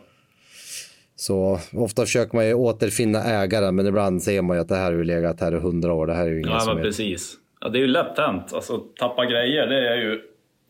[1.16, 4.92] Så ofta försöker man ju återfinna ägaren, men ibland ser man ju att det här
[4.92, 6.08] har ju legat här i hundra år.
[6.08, 6.86] Det här är ju ingen Ja, som men vet.
[6.86, 7.34] precis.
[7.62, 8.54] Ja, det är ju lätt hänt.
[8.54, 10.20] Alltså, tappa grejer, det är ju...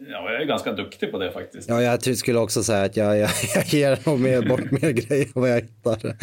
[0.10, 1.70] Ja, jag är ganska duktig på det faktiskt.
[1.70, 5.26] Ja, jag skulle också säga att jag, jag, jag ger nog mer bort mer grejer
[5.26, 6.16] än vad jag hittar.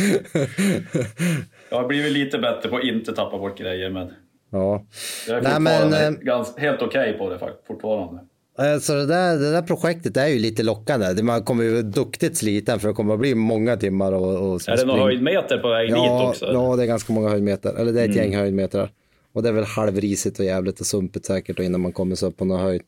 [1.70, 4.12] Jag har blivit lite bättre på att inte tappa bort grejer, men
[4.50, 4.84] ja.
[5.28, 8.20] jag är Nej, men, eh, ganska, helt okej på det fortfarande.
[8.58, 11.22] Alltså det, där, det där projektet är ju lite lockande.
[11.22, 14.76] Man kommer ju duktigt sliten för det kommer att bli många timmar och, och Är
[14.76, 16.46] det några höjdmeter på väg dit ja, också?
[16.52, 17.74] ja, det är ganska många höjdmeter.
[17.74, 18.90] Eller det är ett gäng höjdmeter.
[19.32, 22.26] Och det är väl halvrisigt och jävligt och sumpigt säkert och innan man kommer så
[22.26, 22.82] upp på någon höjd.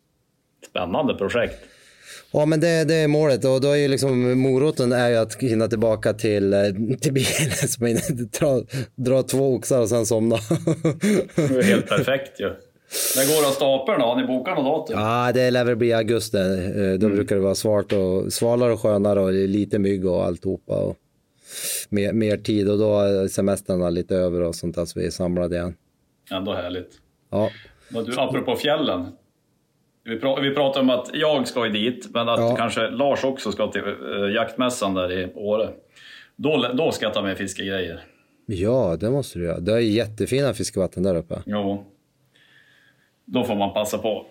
[0.66, 1.58] Spännande projekt.
[2.32, 5.42] Ja, men det, det är målet och då är ju liksom moroten är ju att
[5.42, 6.60] hinna tillbaka till, eh,
[7.00, 7.50] till bilen.
[7.68, 7.96] Så man
[8.40, 8.62] dra,
[8.94, 10.36] dra två oxar och sen somna.
[11.36, 12.52] Det är helt perfekt ju.
[13.16, 14.06] När går av stapeln då?
[14.06, 15.02] Har ni bokat något datum?
[15.02, 16.38] Ja, det lär väl bli augusti.
[16.38, 20.74] Eh, Då brukar det vara svart och svalare och skönare och lite mygg och alltihopa.
[20.74, 20.96] Och
[21.88, 25.10] mer, mer tid och då är semestrarna lite över och sånt där så vi är
[25.10, 25.74] samlade igen.
[26.30, 26.90] Ändå härligt.
[27.30, 27.50] Ja,
[27.88, 29.06] du, apropå fjällen.
[30.10, 32.56] Vi, pra- vi pratade om att jag ska dit, men att Ja.
[32.56, 35.68] kanske Lars också ska till uh, jaktmässan där i Åre.
[36.36, 38.00] Då, då ska jag ta med fiskegrejer.
[38.46, 39.60] ja det måste du göra.
[39.60, 41.42] Det är jättefina fiskevatten där uppe.
[41.46, 41.84] Jo.
[43.24, 44.26] Då får man passa på.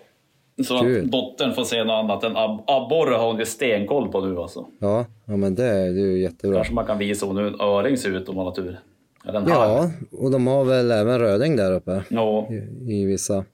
[0.64, 1.04] Så Kul.
[1.04, 4.38] att dottern får se något annat än ab- abborre har hon ju stenkoll på nu
[4.38, 4.66] alltså.
[4.80, 6.56] Ja, ja men det, är- det är ju jättebra.
[6.56, 8.78] Kanske man kan visa hon hur en öring ser ut om man har tur.
[9.24, 12.48] Ja, och de har väl även röding där uppe Ja.
[12.50, 13.44] i, i vissa.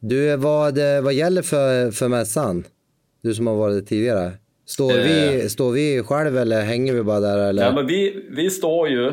[0.00, 2.64] Du, vad, vad gäller för, för mässan?
[3.22, 4.32] Du som har varit tidigare.
[4.66, 5.04] Står, Eh.
[5.04, 7.38] vi, står vi själv eller hänger vi bara där?
[7.48, 7.64] Eller?
[7.64, 9.12] Ja, men vi, vi står ju eh,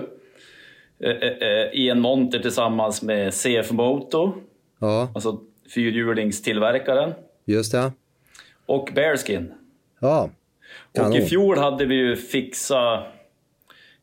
[1.11, 4.33] eh, eh, i en monter tillsammans med CF Moto,
[4.79, 5.39] Ja, alltså
[5.73, 7.13] fyrhjulingstillverkaren,
[7.45, 7.91] just det.
[8.65, 9.51] och Bearskin.
[9.99, 10.29] Ja,
[10.89, 11.13] Och Kanon.
[11.17, 13.03] i fjol hade vi ju fixa...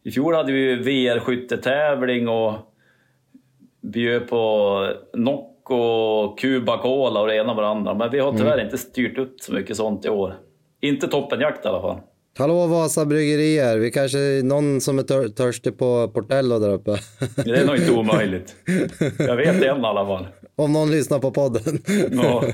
[0.03, 2.55] I fjol hade vi ju VR-skyttetävling och
[3.81, 4.95] bjöd på
[5.71, 7.95] Nocco, Cuba Cola och det ena och det andra.
[7.95, 8.65] Men vi har tyvärr Mm.
[8.65, 10.35] inte styrt upp så mycket sånt i år.
[10.83, 11.97] Inte toppenjakt i alla fall.
[12.39, 16.97] Hallå Vasa bryggerier, vi kanske är någon som är tör törstig på Portello där uppe.
[17.45, 18.57] Det är nog inte omöjligt.
[19.19, 20.27] Jag vet en i alla fall.
[20.57, 21.79] Om någon lyssnar på podden.
[22.13, 22.45] Ja.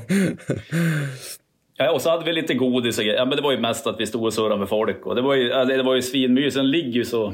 [1.79, 3.19] Ja, och så hade vi lite godis och grejer.
[3.19, 5.07] Ja, men det var ju mest att vi stod och surrade med folk.
[5.07, 6.55] Och det var ju, det var ju svinmysigt.
[6.57, 7.33] Den ligger ju så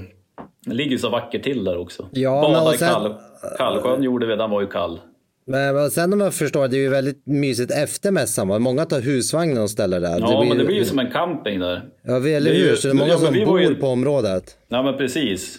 [0.67, 2.09] ligger så vackert till där också.
[2.13, 3.15] Ja, Bada och i sen- kall,
[3.59, 5.01] Kallsjön gjorde vi, den var ju kall.
[5.45, 8.49] Men sen om jag förstår, det är ju väldigt mysigt efter mässan.
[8.49, 8.59] va?
[8.59, 10.17] Många tar husvagnen och ställer där.
[10.21, 11.83] Ja, men det blir ju som en camping där.
[12.03, 12.77] Ja, eller det hur?
[12.77, 14.57] Så det är många ja, som bor ju- på området.
[14.69, 15.59] Ja, men precis.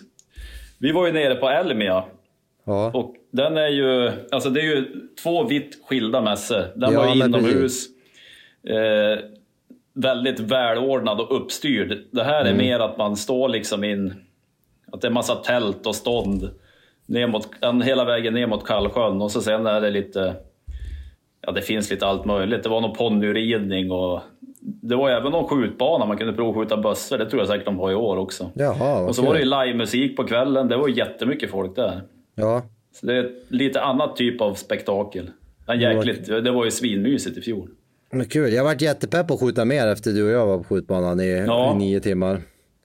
[0.80, 2.04] Vi var ju nere på Elmia
[2.66, 4.86] Ja, och den är ju, alltså det är ju
[5.24, 6.64] två vitt skilda mässor.
[6.76, 7.86] Den Ja, var ju inomhus,
[8.68, 9.26] eh,
[9.94, 11.98] väldigt välordnad och uppstyrd.
[12.12, 12.58] Det här är Mm.
[12.58, 14.14] mer att man står liksom in,
[14.92, 16.50] att det är massa tält och stånd
[17.06, 17.48] ner mot,
[17.84, 20.36] hela vägen ner mot Kallsjön och så sen är det lite,
[21.46, 22.64] ja det finns lite allt möjligt.
[22.64, 24.22] Det var någon ponnyridning och
[24.62, 27.92] det var även någon skjutbana, man kunde provskjuta bössor, det tror jag säkert de har
[27.92, 28.52] i år också.
[28.54, 32.02] Jaha, vad och så var det ju livemusik på kvällen, det var jättemycket folk där.
[32.36, 32.62] ja.
[32.96, 35.30] Så det är lite annat typ av spektakel.
[35.68, 37.70] Men jäkligt, det var ju svinmysigt i fjol.
[38.12, 38.54] Men kul.
[38.54, 41.44] Jag varit jättepepp på att skjuta mer efter du och jag var på skjutbanan i,
[41.48, 41.74] Ja.
[41.74, 42.42] i nio timmar.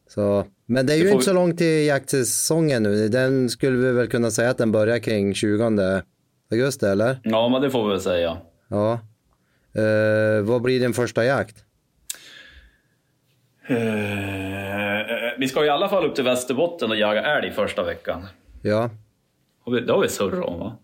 [0.08, 3.08] Så, men det är ju Det inte så vi- långt till jaktsäsongen nu.
[3.08, 6.02] Den skulle vi väl kunna säga att den börjar kring 20
[6.50, 7.20] augusti, eller?
[7.24, 8.36] Ja, men det får vi väl säga.
[8.68, 8.92] Ja.
[9.72, 11.56] Eh, vad blir din första jakt?
[13.68, 13.76] Eh,
[15.38, 18.26] vi ska i alla fall upp till Västerbotten och jaga älg första veckan.
[18.62, 18.90] Ja,
[19.64, 20.76] Har vi- Det har vi surrat om va?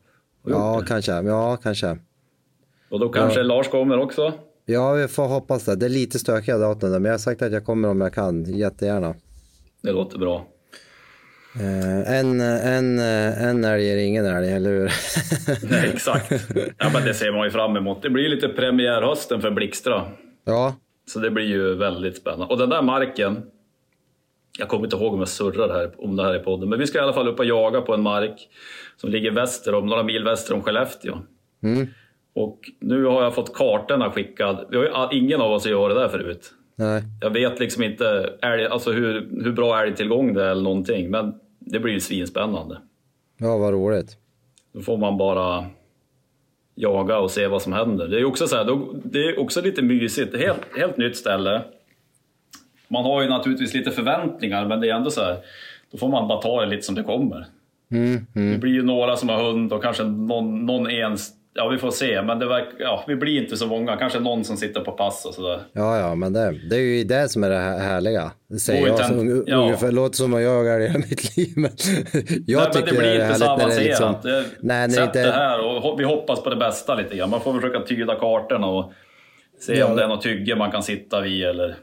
[0.46, 0.86] Ja det?
[0.86, 1.12] kanske.
[1.12, 1.98] Ja, kanske.
[2.90, 4.32] Och då kanske Lars kommer också?
[4.64, 5.76] Ja, vi får hoppas det.
[5.76, 8.44] Det är lite stökiga datum men jag har sagt att jag kommer om jag kan.
[8.44, 9.14] Jättegärna.
[9.84, 10.46] Det låter bra.
[11.60, 14.92] Eh, en, en, en älg är ingen älg, eller hur?
[15.70, 16.32] Nej, exakt.
[16.78, 18.02] Ja, men det ser man ju fram emot.
[18.02, 20.02] Det blir lite premiärhösten för Blixtra.
[20.44, 22.46] ja, Så det blir ju väldigt spännande.
[22.46, 23.42] Och den där marken,
[24.58, 26.86] jag kommer inte ihåg om jag surrar här, om det här i podden, men vi
[26.86, 28.48] ska i alla fall upp och jaga på en mark
[28.96, 31.18] som ligger väster om, några mil väster om Skellefteå.
[32.34, 34.66] Och nu har jag fått kartorna skickad.
[34.70, 36.50] Vi har ju ingen av oss gjort det där förut.
[36.76, 37.02] Nej.
[37.20, 41.34] Jag vet liksom inte älg, alltså hur, hur bra älgtillgång det är eller någonting, men
[41.58, 42.78] det blir ju svinspännande.
[43.38, 44.16] Ja, vad roligt.
[44.72, 45.64] Då får man bara
[46.74, 48.08] jaga och se vad som händer.
[48.08, 50.37] Det är också, så här, det är också lite mysigt.
[50.37, 51.62] Helt, helt nytt ställe.
[52.88, 55.37] Man har ju naturligtvis lite förväntningar, men det är ändå så här.
[55.90, 57.46] Då får man bara ta det lite som det kommer.
[58.32, 61.30] Det blir ju några som har hund och kanske någon, någon ens...
[61.56, 62.22] Ja, vi får se.
[62.22, 63.96] Men det verkar, ja, vi blir inte så många.
[63.96, 65.60] Kanske någon som sitter på pass och sådär.
[65.72, 68.32] Ja, ja, men det, det är ju det som är det här härliga.
[68.48, 69.56] Det säger jag som un- ja.
[69.56, 71.52] ungefär, låter som att jag har hela mitt liv.
[71.56, 71.70] Men
[72.46, 74.24] jag Nej, men tycker det blir är inte så härligt när det är avancerat.
[74.24, 74.30] liksom...
[74.30, 75.32] Det- Nej, när det inte det är...
[75.32, 77.30] här och vi hoppas på det bästa lite grann.
[77.30, 78.92] Man får försöka tyda kartorna och
[79.60, 79.86] se Ja.
[79.86, 81.76] om det är något tygge man kan sitta vid eller...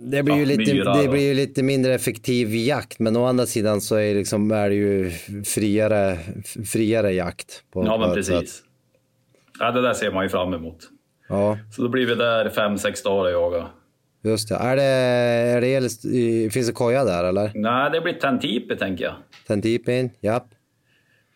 [0.00, 3.80] Det blir, ju lite, det blir ju lite mindre effektiv jakt, men å andra sidan
[3.80, 5.10] så är, liksom, är det ju
[5.46, 6.18] friare,
[6.66, 7.62] friare jakt.
[7.72, 8.44] På, Ja, men ett sätt.
[9.60, 10.78] Ja, det där ser man ju fram emot.
[11.28, 13.66] Ja, Så då blir vi där fem, sex dagar och jaga.
[14.22, 14.54] just det.
[14.54, 17.50] Är det, är det el- finns det koja där eller?
[17.54, 19.14] Nej, det blir tentipi tänker jag.
[19.46, 20.10] Tentipin?
[20.20, 20.44] Japp.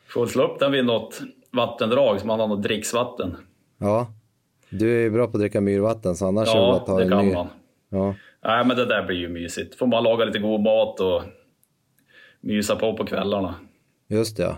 [0.09, 1.21] Får slå upp den vid något
[1.53, 3.37] vattendrag så man har något dricksvatten.
[3.79, 4.07] Ja.
[4.71, 6.97] Du är ju bra på att dricka myrvatten, så annars är det bara Ja, ta
[6.99, 7.35] det en kan myr.
[7.35, 7.47] man.
[7.89, 8.15] Ja.
[8.45, 9.75] Nej, men det där blir ju mysigt.
[9.79, 11.23] Får man laga lite god mat och
[12.41, 13.55] mysa på på kvällarna.
[14.09, 14.57] Just det.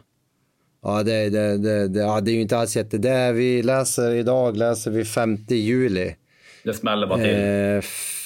[0.85, 2.99] Ja, det, det, det, ja, det är ju inte alls jätte...
[2.99, 6.17] Det vi läser idag, läser vi 5 juli.
[6.65, 7.35] Det smäller bara till.
[7.77, 7.81] Eh,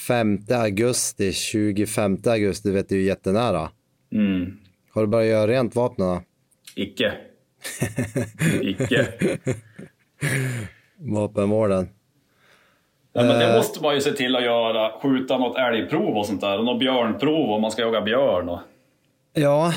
[0.09, 3.71] 5 augusti, 25 augusti, vet du, är ju jättenära.
[4.13, 4.59] Mm.
[4.91, 6.21] Har du börjat göra rent vapnen?
[6.75, 7.13] Icke.
[8.63, 9.07] Icke.
[10.97, 11.89] Vapenvården.
[13.13, 13.39] Ja, men Eh.
[13.49, 15.01] det måste man ju se till att göra.
[15.03, 16.59] Skjuta något älgprov och sånt där.
[16.59, 18.49] Och något björnprov om man ska jaga björn.
[18.49, 18.61] Och,
[19.33, 19.73] Ja,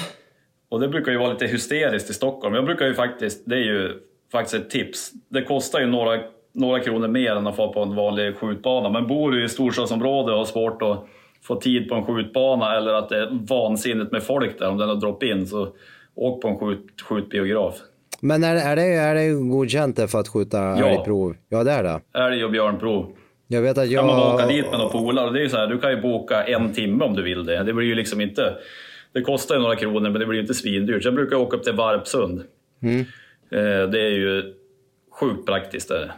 [0.72, 2.56] och det brukar ju vara lite hysteriskt i Stockholm.
[2.56, 3.94] Jag brukar ju faktiskt, det är ju
[4.32, 5.12] faktiskt ett tips.
[5.30, 6.20] Det kostar ju några,
[6.54, 8.90] några kronor mer än att få på en vanlig skjutbana.
[8.90, 11.06] Men bor du i storstadsområde och har svårt att
[11.44, 14.90] få tid på en skjutbana eller att det är vansinnigt med folk där om den
[14.90, 15.68] har drop-in så
[16.16, 17.76] åk på en skjut, skjutbiograf.
[18.20, 20.88] men är, är, det, är det godkänt för att skjuta Ja.
[20.88, 21.36] älgprov?
[21.50, 22.02] Ja, det är det.
[22.20, 23.16] Älg och björnprov.
[23.48, 24.08] Jag vet att jag...
[24.08, 25.32] kan man åka dit med några polare.
[25.32, 27.64] Det är ju så här, du kan ju boka en timme om du vill det.
[27.64, 28.54] Det blir ju liksom inte...
[29.14, 31.06] Det kostar ju några kronor men det blir inte svindyrt.
[31.06, 32.40] Jag brukar åka upp till Varpsund.
[32.82, 34.54] Eh, Det är ju
[35.20, 35.90] sjukt praktiskt.
[35.90, 36.12] Där.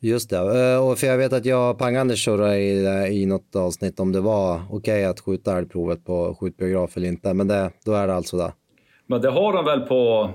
[0.00, 0.36] Just det.
[0.72, 2.58] Eh, Och för jag vet att jag och Pang-Anders surrade
[3.08, 7.34] i, något avsnitt om det var okej att skjuta älgprovet på skjutbiograf eller inte.
[7.34, 8.52] Men det, då är det alltså det.
[9.06, 10.30] Men det har de väl på...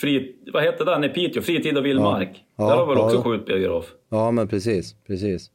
[0.00, 1.42] Fri, vad heter den i Piteå?
[1.42, 2.44] Fritid och vildmark.
[2.56, 2.68] Ja.
[2.68, 3.22] Där har väl Ja, också ja.
[3.22, 3.84] skjutbiograf.
[4.10, 4.94] Ja, men precis.
[5.06, 5.50] precis.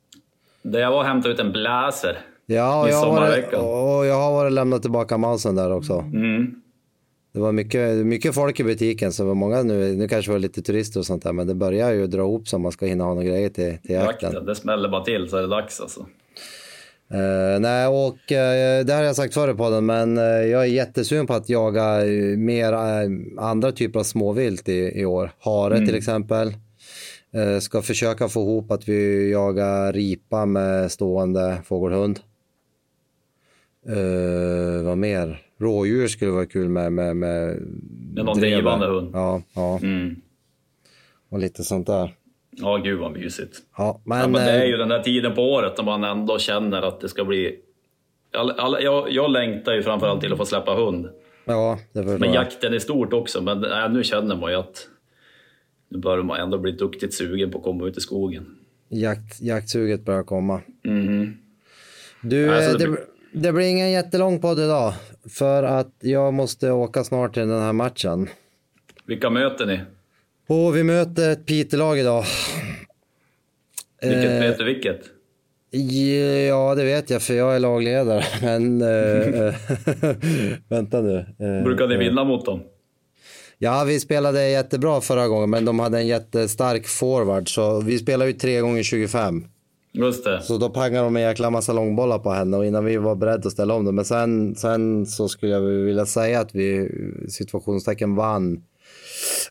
[0.61, 2.17] Där jag var och hämtade ut en bläser.
[2.45, 5.93] Ja, och jag, har varit, och jag har varit lämnat tillbaka mausen där också.
[5.93, 6.55] Mm.
[7.33, 10.39] Det var mycket, mycket folk i butiken, så det var många nu, nu kanske var
[10.39, 13.03] lite turister och sånt där, men det börjar ju dra ihop så man ska hinna
[13.03, 14.29] ha några grejer till, till jakten.
[14.29, 15.99] Jakten, det smäller bara till så är det dags alltså.
[17.13, 20.65] Uh, nej, och uh, det har jag sagt förr på den, men uh, jag är
[20.65, 21.97] jättesugen på att jaga
[22.37, 22.73] mer
[23.39, 25.31] andra typer av småvilt i, i år.
[25.39, 25.87] Hare mm.
[25.87, 26.53] till exempel.
[27.61, 32.19] ska försöka få ihop att vi jagar ripa med stående fågelhund.
[34.83, 35.41] Vad mer?
[35.57, 36.91] Rådjur skulle vara kul med.
[36.91, 37.57] Med, med,
[38.13, 39.09] med någon drivande hund.
[39.13, 39.79] Ja, ja.
[39.83, 40.15] Mm.
[41.29, 42.15] Och lite sånt där.
[42.51, 43.57] Ja, gud vad mysigt.
[43.77, 46.39] Ja, men, ja, men det är ju den här tiden på året när man ändå
[46.39, 47.59] känner att det ska bli...
[48.33, 51.09] All, all, jag, jag längtar ju framförallt till att få släppa hund.
[51.45, 54.87] Ja, det förstår Men jakten är stort också, men nej, nu känner man ju att
[55.89, 58.55] nu börjar man ändå bli duktigt sugen på att komma ut i skogen.
[58.89, 60.61] Jakt, jaktsuget börjar komma.
[60.85, 61.37] Mm.
[62.21, 62.97] Du, alltså, det, det,
[63.33, 64.93] det blir ingen jättelång podd idag,
[65.29, 68.29] för att jag måste åka snart till den här matchen.
[69.05, 69.79] Vilka möter ni?
[70.47, 72.25] Och vi möter ett Piteå-lag idag.
[74.01, 75.01] Vilket eh, möter vilket?
[76.49, 78.23] Ja, det vet jag för jag är lagledare.
[78.41, 79.55] Men äh,
[80.69, 81.17] vänta nu.
[81.17, 82.63] Äh, Brukar ni vinna mot dem?
[83.57, 87.49] Ja, vi spelade jättebra förra gången, men de hade en jättestark forward.
[87.49, 89.45] Så vi spelade ju tre gånger 25.
[89.93, 90.41] Just det.
[90.41, 93.47] Så då pangade de en jäkla massa långbollar på henne och innan vi var beredda
[93.47, 93.91] att ställa om det.
[93.91, 96.89] Men sen, sen så skulle jag vilja säga att vi
[97.29, 98.63] situationstecken vann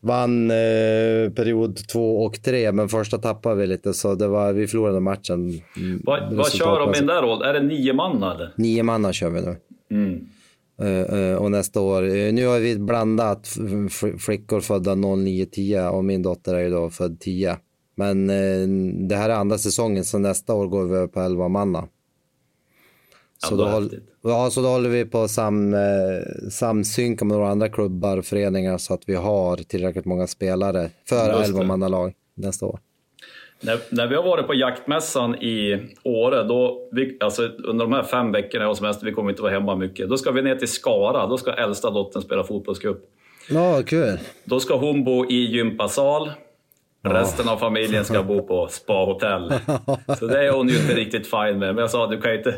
[0.01, 4.67] vann eh, period två och tre, men första tappade vi lite så det var, vi
[4.67, 5.61] förlorade matchen.
[6.05, 7.49] Vad, vad kör de i den där rollen?
[7.49, 8.53] Är det nio man eller?
[8.57, 9.57] Nio manna kör vi nu.
[9.91, 10.29] Mm.
[10.83, 13.59] Uh, uh, och nästa år, uh, nu har vi blandat
[14.19, 17.57] flickor födda 09-10 och min dotter är ju då född 10.
[17.95, 18.27] Men
[19.09, 21.89] det här är andra säsongen så nästa år går vi på 11 manna.
[23.49, 23.91] Så, då håll,
[24.23, 25.81] ja, så då håller vi på sam, eh,
[26.51, 31.43] samsynka med några andra klubbar och föreningar så att vi har tillräckligt många spelare för
[31.43, 32.81] 11 lag nästa år.
[33.61, 38.03] När, när, vi har varit på jaktmässan i Åre, då, vi, alltså under de här
[38.03, 40.69] fem veckorna jag semester, vi kommer inte vara hemma mycket, då ska vi ner till
[40.69, 42.99] Skara, då ska äldsta dottern spela fotbollscup.
[43.51, 44.19] Ja, kul.
[44.45, 46.31] Då ska hon bo i gympasal,
[47.05, 49.53] Resten av familjen ska bo på spahotell.
[50.19, 51.59] Så det är hon ju inte riktigt fin med.
[51.59, 52.55] Men jag sa, du kan inte...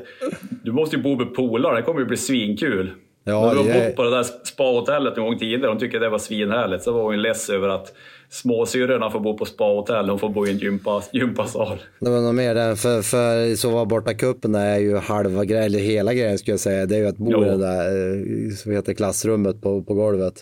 [0.64, 2.92] Du måste ju bo med polare, det kommer ju bli svinkul.
[3.26, 6.09] Ja, När vi har bott på det där spahotellet en gång tidigare, hon tyckte det
[6.09, 6.85] var svinhärligt.
[6.85, 7.92] Så var hon less över att
[8.28, 11.78] småsyrrorna får bo på spahotell, hon får bo i en gympa, gympasal.
[12.00, 15.64] Det var nog mer där, för, för så var borta kuppen är ju halva grejen,
[15.64, 16.87] eller hela grejen skulle jag säga.
[16.87, 17.44] Det är ju att bo jo.
[17.44, 20.35] i det där, eh, som heter klassrummet på, på golvet.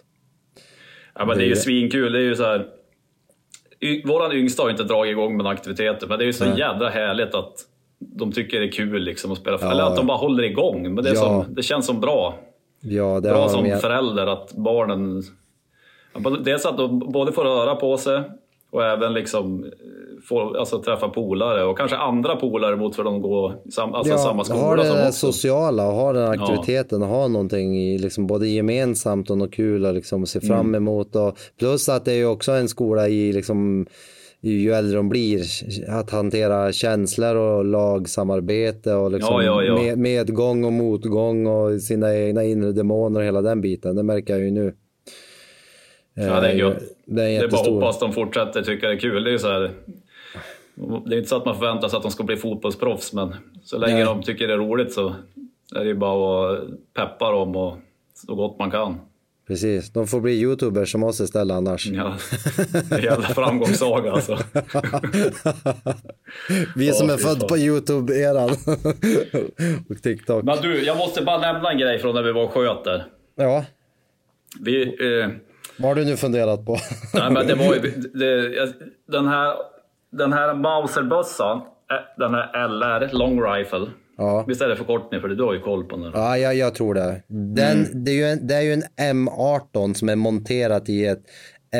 [1.15, 2.67] Ja men det är ju svinkul, det är ju så här
[4.05, 6.59] våran yngsta har inte dragit igång med aktiviteter, men det är ju så Nej.
[6.59, 7.55] jädra härligt att
[7.99, 9.71] de tycker det är kul liksom att spela, ja.
[9.71, 10.95] eller att de bara håller igång.
[10.95, 11.21] Men det, är ja.
[11.21, 12.35] som, det känns som bra.
[12.81, 13.81] Ja, det bra som med.
[13.81, 15.23] förälder att barnen...
[16.45, 18.23] Dels att de både får röra på sig
[18.71, 19.73] och även liksom
[20.29, 24.19] få, alltså, träffa polare och kanske andra polare mot för de går sam, alltså, ja,
[24.19, 24.61] samma skola.
[24.61, 25.33] Ha det som också.
[25.33, 27.07] sociala och ha den aktiviteten ja.
[27.07, 30.75] och ha någonting i, liksom, både gemensamt och något kul att liksom, se fram mm.
[30.75, 31.17] emot.
[31.17, 33.87] Och, plus att det är också en skola i liksom,
[34.41, 35.43] ju äldre de blir,
[35.89, 42.17] att hantera känslor och lagsamarbete och liksom ja, ja, med, medgång och motgång och sina
[42.17, 43.97] egna inre demoner och hela den biten.
[43.97, 44.75] Det märker jag ju nu.
[46.15, 46.77] Ja, det är gött.
[46.77, 49.25] Eh, det är, det är bara hoppas de fortsätter tycka det är kul.
[49.25, 49.71] Det är, så här,
[51.07, 53.79] det är inte så att man förväntar sig att de ska bli fotbollsproffs, men så
[53.79, 54.05] länge Nej.
[54.05, 55.15] de tycker det är roligt så
[55.75, 57.77] är det ju bara att peppa dem och
[58.15, 59.01] så gott man kan.
[59.47, 61.87] Precis, de får bli youtubers som oss istället annars.
[61.87, 62.17] Ja,
[62.73, 64.39] det är en jävla framgångssaga alltså.
[66.77, 68.51] Vi som är födda på youtube-eran.
[69.91, 70.45] och TikTok.
[70.45, 73.05] Men du, jag måste bara nämna en grej från när vi var och sköt där.
[73.37, 73.65] Ja.
[74.61, 75.29] Vi, eh,
[75.77, 76.79] Vad har du nu funderat på?
[77.15, 77.81] nej, men det var ju,
[78.15, 78.73] det,
[79.09, 79.55] den här,
[80.13, 83.87] den här Mauser-bössan, eh, den här LR, Long Rifle.
[84.17, 84.45] Ja.
[84.49, 85.35] Visst är det förkortning för det?
[85.35, 86.13] Du har ju koll på den.
[86.15, 87.23] Ja, jag, jag tror det.
[87.29, 88.05] Den, mm.
[88.05, 88.83] det, är ju en, det är ju en
[89.27, 91.23] M18 som är monterat i ett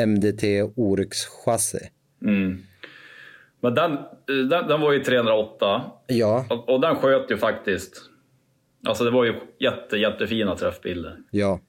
[0.07, 0.43] MDT
[0.75, 1.87] Oryx-chassi.
[2.21, 2.57] Mm.
[3.61, 6.45] Men den, den, den, var ju 308 ja.
[6.49, 8.01] och, och den sköt ju faktiskt.
[8.87, 11.17] Alltså det var ju jätte, jättefina träffbilder.
[11.31, 11.59] Ja.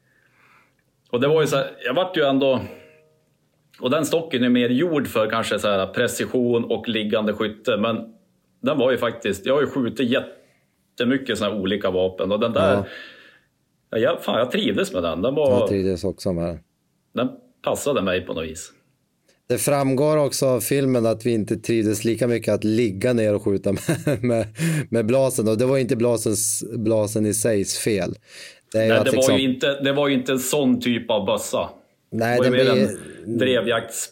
[1.10, 2.60] Och det var ju så här, jag vart ju ändå...
[3.80, 7.96] Och den stocken är mer gjord för kanske så här precision och liggande skytte, men
[8.62, 9.46] den var ju faktiskt...
[9.46, 12.74] Jag har ju skjutit jättemycket sådana olika vapen och den där...
[13.90, 13.98] Ja.
[13.98, 15.22] Jag, fan, jag trivdes med den.
[15.22, 16.58] den var, jag trivdes också med den.
[17.12, 17.28] Den
[17.62, 18.72] passade mig på något vis.
[19.48, 23.42] Det framgår också av filmen att vi inte trivdes lika mycket att ligga ner och
[23.42, 23.72] skjuta
[24.06, 24.46] med, med,
[24.90, 25.48] med blasen.
[25.48, 28.14] Och det var inte blasens, blasen i sig fel.
[28.72, 29.32] Det, Nej, det, liksom...
[29.32, 31.70] var ju inte, det var ju inte en sån typ av bössa.
[32.16, 32.82] Nej, det mer blir...
[32.82, 33.40] en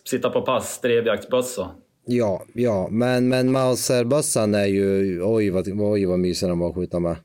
[0.05, 1.71] sitta på pass, drevjaktsbössa.
[2.05, 6.75] Ja, ja, men, men Mauserbössan är ju, oj vad, oj vad mysig den var att
[6.75, 7.17] skjuta med.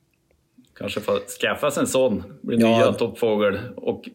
[0.78, 2.24] Kanske får skaffa sig en sån.
[2.42, 2.78] Blir Ja.
[2.78, 4.10] nya toppfågel och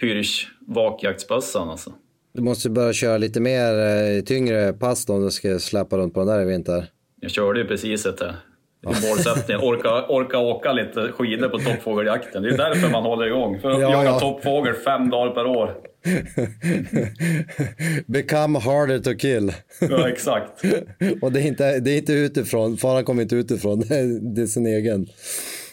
[0.00, 1.92] Pyrsch vakjaktsbössan alltså.
[2.32, 6.14] Du måste börja köra lite mer eh, tyngre pass då om du ska släppa runt
[6.14, 6.86] på den där i vinter.
[7.20, 8.36] Jag körde ju precis ett här.
[8.82, 9.62] Målsättningen.
[9.62, 12.42] Orka, orka åka lite skidor på toppfågeljakten.
[12.42, 13.60] Det är därför man håller igång.
[13.60, 14.20] För att Ja, jaga ja.
[14.20, 15.74] toppfågel fem dagar per år.
[18.06, 19.52] Become harder to kill.
[19.80, 20.62] Ja, exakt.
[21.22, 23.80] Och det är inte, det är inte utifrån, faran kommer inte utifrån,
[24.34, 25.06] det är, sin egen.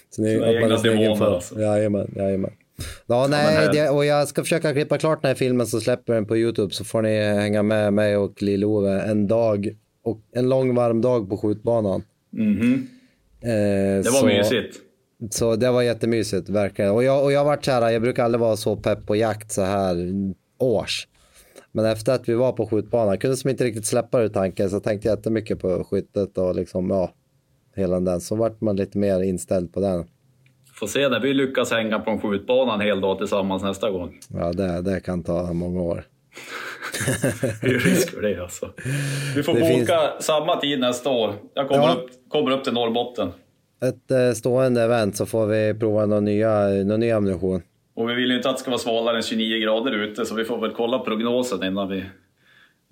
[0.09, 1.59] Sin egna sin egen demoner, alltså.
[1.59, 2.51] Jajamän, jajamän.
[3.07, 6.25] Ja, nej, det, och jag ska försöka klippa klart den här filmen så släpper den
[6.25, 10.75] på YouTube så får ni hänga med mig och Lill-Ove en dag och en lång
[10.75, 12.03] varm dag på skjutbanan.
[12.31, 12.87] Mhm.
[13.41, 14.79] Eh, Det var så, mysigt.
[15.31, 16.91] Så det var jättemysigt, verkligen.
[16.91, 19.15] Och jag, och jag har varit så här, jag brukar aldrig vara så pepp på
[19.15, 19.95] jakt så här
[20.59, 21.07] års.
[21.71, 24.69] Men efter att vi var på skjutbanan, jag kunde som inte riktigt släppa det tanken,
[24.69, 27.11] så jag tänkte jättemycket på skyttet och liksom, ja,
[27.75, 28.21] hela den.
[28.21, 30.05] Så vart man lite mer inställd på den.
[30.75, 34.19] Får se när vi lyckas hänga på en skjutbana en hel dag tillsammans nästa gång.
[34.27, 36.03] Ja, det, det kan ta många år.
[37.61, 38.69] Det är risk för det alltså.
[39.35, 41.33] Vi får Det boka finns- samma tid nästa år.
[41.53, 41.93] Jag kommer, Ja.
[41.93, 43.29] upp, kommer upp till Norrbotten.
[43.81, 47.61] Ett eh, stående event så får vi prova någon, nya, någon ny ammunition.
[47.95, 50.35] Och vi vill ju inte att det ska vara svalare än 29 grader ute, så
[50.35, 52.03] vi får väl kolla prognosen innan vi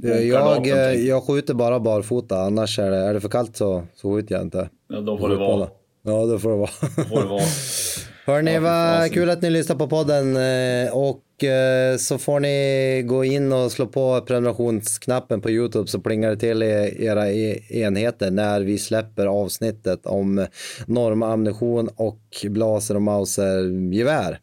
[0.01, 3.83] bokar Jag, eh, jag skjuter bara barfota, annars är det, är det för kallt så,
[3.95, 4.69] så skjuter jag inte.
[4.87, 5.67] Ja, då får det vara.
[6.03, 6.67] Ja, då får det vara.
[7.09, 7.41] Får det vara.
[8.25, 13.25] Hörni, vad kul att ni lyssnar på podden eh, och eh, så får ni gå
[13.25, 18.61] in och slå på prenumerationsknappen på Youtube så plingar det till era e- enheter när
[18.61, 20.47] vi släpper avsnittet om
[20.85, 24.39] norgammunition och blaser och mausergevär.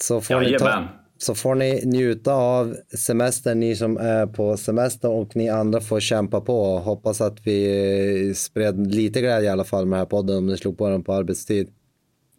[0.00, 0.88] Så får, ni ta, Jajamän.
[1.18, 6.00] så får ni njuta av semestern, ni som är på semester och ni andra får
[6.00, 6.78] kämpa på.
[6.78, 10.46] Hoppas att vi eh, spred lite glädje i alla fall med den här podden om
[10.46, 11.68] ni slog på den på arbetstid.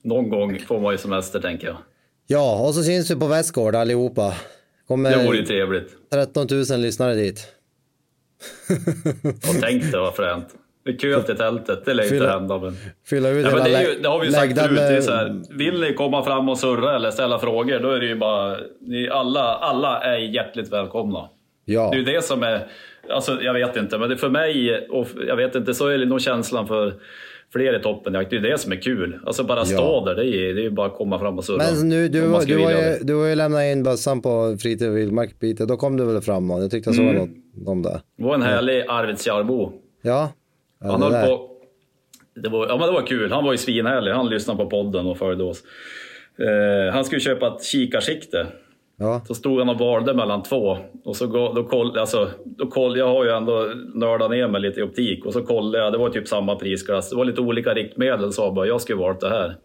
[0.04, 1.78] Någon gång får man ju semester, tänker jag.
[2.28, 4.28] Ja, och så syns vi på Västgård allihopa.
[4.28, 4.36] Det
[4.88, 5.90] Kommer vore ju trevligt.
[6.12, 7.48] 13 000 lyssnare dit.
[9.50, 10.48] Och tänk det vad fränt.
[10.86, 12.58] Det är kö till tältet, det lär inte hända.
[12.60, 12.76] Men...
[13.06, 14.76] Fylla ut Ja, men det, är ju, det har vi ju sagt förut.
[14.76, 17.92] Det är med- så här, vill ni komma fram och surra eller ställa frågor, då
[17.92, 18.58] är det ju bara...
[18.82, 21.30] Ni alla, alla är hjärtligt välkomna.
[21.66, 22.68] Ja, Det är ju det som är...
[23.10, 26.06] Alltså, jag vet inte, men det för mig, och jag vet inte, så är det
[26.06, 26.94] nog känslan för
[27.54, 28.30] fler i toppenjakt.
[28.30, 29.20] Det är ju det som är kul.
[29.26, 30.04] Alltså bara stå Ja.
[30.06, 31.58] där, det är, det är ju bara att komma fram och surra.
[31.58, 34.90] men nu, du, du, har vilja ju, du har ju lämnat in bössan på fritid
[34.90, 35.66] och vildmark Peter.
[35.66, 36.62] Då kom du väl fram någon?
[36.62, 37.16] Jag tyckte jag såg Mm.
[37.56, 38.02] något om det.
[38.18, 39.72] Det var en härlig Arvidsjaurbo.
[40.02, 40.32] Ja,
[40.82, 41.48] ja Han höll på...
[42.36, 43.32] Det var, ja, men det var kul.
[43.32, 44.12] Han var ju svinhärlig.
[44.12, 45.64] Han lyssnade på podden och följde oss.
[46.40, 48.48] Eh, han skulle köpa ett kikarsikte.
[49.02, 50.78] Ja, Så stod han och valde mellan två.
[51.04, 54.62] Och så gå, då koll, alltså, då koll, jag har ju ändå nördat ner mig
[54.62, 55.26] lite i optik.
[55.26, 57.10] Och så kollade jag, det var typ samma prisklass.
[57.10, 58.34] Det var lite olika riktmedel.
[58.34, 59.56] Så jag bara, jag skulle valt det här.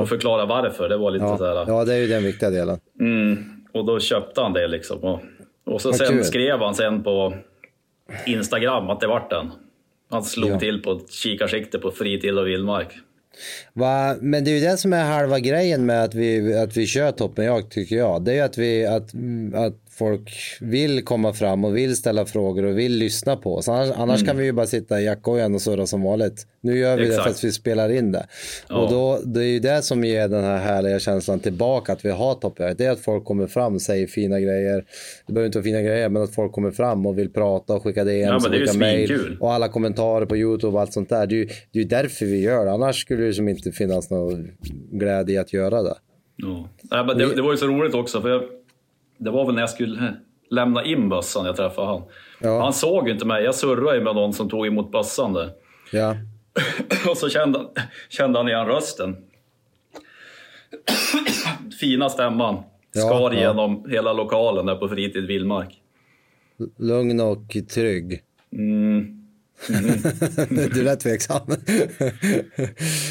[0.00, 0.88] Och förklara varför.
[0.88, 1.64] Det var lite ja, så här.
[1.68, 2.78] ja, det är ju den viktiga delen.
[3.00, 3.38] Mm,
[3.72, 4.98] och då köpte han det liksom.
[5.04, 5.20] Och,
[5.66, 6.24] och så sen kul.
[6.24, 7.34] skrev han sen på
[8.26, 9.50] Instagram att det vart den.
[10.10, 10.58] Han slog Ja.
[10.58, 12.88] till på kikarsikte på fritid och vildmark.
[13.72, 14.16] Va?
[14.20, 17.12] Men det är ju det som är halva grejen med att vi, att vi kör
[17.12, 18.22] toppenjakt tycker jag.
[18.24, 19.14] Det är ju att, vi, att,
[19.54, 20.30] att folk
[20.60, 23.68] vill komma fram och vill ställa frågor och vill lyssna på oss.
[23.68, 26.46] Annars, annars kan vi ju bara sitta i jackkojan och surra som vanligt.
[26.60, 27.22] Nu gör vi det Exakt.
[27.24, 28.26] för att vi spelar in det.
[28.70, 32.10] Och då, det är ju det som ger den här härliga känslan tillbaka att vi
[32.10, 32.78] har toppjakt.
[32.78, 34.84] Det är att folk kommer fram och säger fina grejer.
[35.26, 37.82] Det behöver inte vara fina grejer men att folk kommer fram och vill prata och
[37.82, 39.36] skicka DMs Ja, och det skicka mail.
[39.40, 41.26] Och alla kommentarer på YouTube och allt sånt där.
[41.26, 42.72] Det är ju det är därför vi gör det.
[42.72, 44.50] Annars skulle det som inte finnas någon
[44.92, 45.94] glädje i att göra det.
[46.36, 46.68] Ja.
[47.14, 48.42] Det, det var ju så roligt också, för jag,
[49.18, 50.16] det var väl när jag skulle
[50.50, 52.02] lämna in bössan jag träffade han.
[52.40, 52.62] Ja.
[52.62, 55.50] Han såg inte mig, jag surrade med någon som tog emot bössan där.
[55.92, 56.16] Ja,
[57.10, 57.60] Och så kände,
[58.08, 59.16] kände han igen rösten.
[61.80, 62.62] Fina stämman.
[62.94, 63.34] Skar ja.
[63.34, 65.80] genom hela lokalen där på Fritid Vildmark.
[66.78, 68.20] lugn och trygg.
[68.52, 69.20] Mm.
[70.48, 71.40] du är rätt tveksam.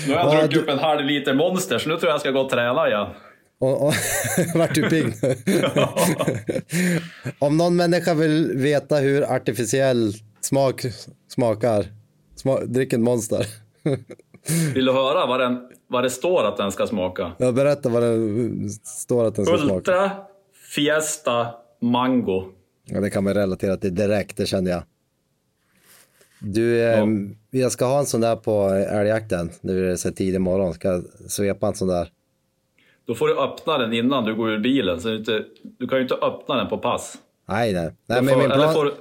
[0.08, 2.14] Nu har jag Ja, druckit du- upp en halv liter monster, så nu tror jag
[2.14, 3.08] jag ska gå och träna igen.
[3.64, 3.94] Och, och,
[4.56, 5.14] vart du pigg?
[7.40, 10.86] Om någon människa vill veta hur artificiell smak
[11.28, 11.86] smakar,
[12.36, 13.46] sma, drick en monster.
[14.74, 17.32] Vill du höra vad, den, vad det står att den ska smaka?
[17.38, 19.76] Jag berättar vad det står att den ska smaka.
[19.76, 20.12] Ultra
[20.76, 21.48] Fiesta
[21.82, 22.46] Mango.
[22.86, 24.84] Ja, det kan man relatera till direkt, det känner jag.
[26.40, 27.06] Du, eh,
[27.52, 29.52] jag ska ha en sån där på älgjakten.
[29.62, 30.74] Nu är det så tidig morgon.
[30.74, 32.10] Ska jag svepa en sån där.
[33.06, 35.02] Då får du öppna den innan du går ur bilen.
[35.02, 35.44] Så det inte,
[35.80, 37.18] du kan ju inte öppna den på pass.
[37.50, 37.92] Nej, nej.
[38.08, 38.74] nej Du men får, min eller plan...
[38.74, 38.92] får,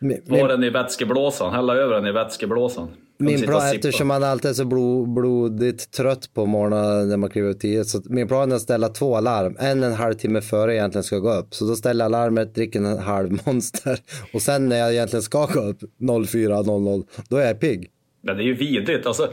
[0.00, 2.88] Min, var den i vätskeblåsan, hälla över den i vätskeblåsan.
[3.18, 7.50] min plan, eftersom man alltid är så blod, blodigt trött på morgonen när man kliver
[7.50, 7.88] upp tidigt.
[7.88, 9.56] Så min plan är att ställa två alarm.
[9.60, 11.54] En en halvtimme före jag egentligen ska gå upp.
[11.54, 13.98] Så då ställer jag alarmet, dricker en halv monster.
[14.32, 17.90] Och sen när jag egentligen ska gå upp 04.00, då är jag pigg.
[18.22, 19.06] Men det är ju vidrigt.
[19.06, 19.28] Alltså,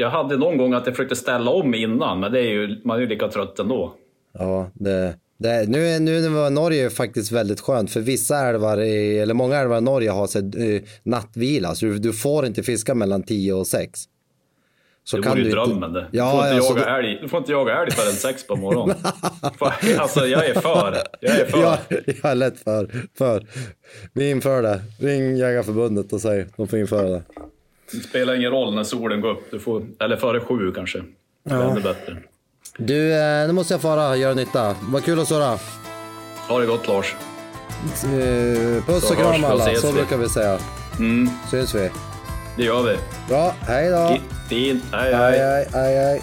[0.00, 2.96] jag hade någon gång att jag försökte ställa om innan, men det är ju, man
[2.96, 3.94] är ju lika trött ändå.
[4.38, 8.38] Ja, det, det, nu, nu var i Norge är det faktiskt väldigt skönt för vissa
[8.38, 12.46] älvar, i, eller många älvar i Norge har så, uh, nattvila så du, du får
[12.46, 14.04] inte fiska mellan 10 och 6.
[15.04, 16.06] Så det vore ju drömmen det.
[16.10, 18.56] Ja, du, får inte alltså, jaga älg, du får inte jaga älg förrän sex på
[18.56, 18.96] morgonen.
[19.98, 20.96] alltså jag är för.
[21.20, 21.60] Jag är för.
[21.60, 21.78] jag,
[22.22, 23.46] jag är lätt för, för.
[24.12, 24.80] Vi inför det.
[25.00, 27.22] Ring Jägarförbundet och säg de får införa det.
[27.92, 29.50] Det spelar ingen roll när solen går upp.
[29.50, 30.98] Du får, eller före sju kanske.
[31.44, 31.70] Det är Ja.
[31.70, 32.16] ännu bättre.
[32.78, 34.76] Du, eh, nu måste jag fara göra nytta.
[34.82, 35.58] Vad kul att surra.
[36.48, 37.14] Ha det gott Lars.
[38.04, 40.58] Eh, Puss och kram alla, så brukar vi säga.
[40.98, 41.90] Mm, Syns vi.
[42.56, 42.96] det gör vi.
[43.28, 44.16] Bra, hej då.
[44.48, 44.84] Fint.
[44.92, 45.66] Hej, Hej, hej.
[45.72, 46.22] hej, hej,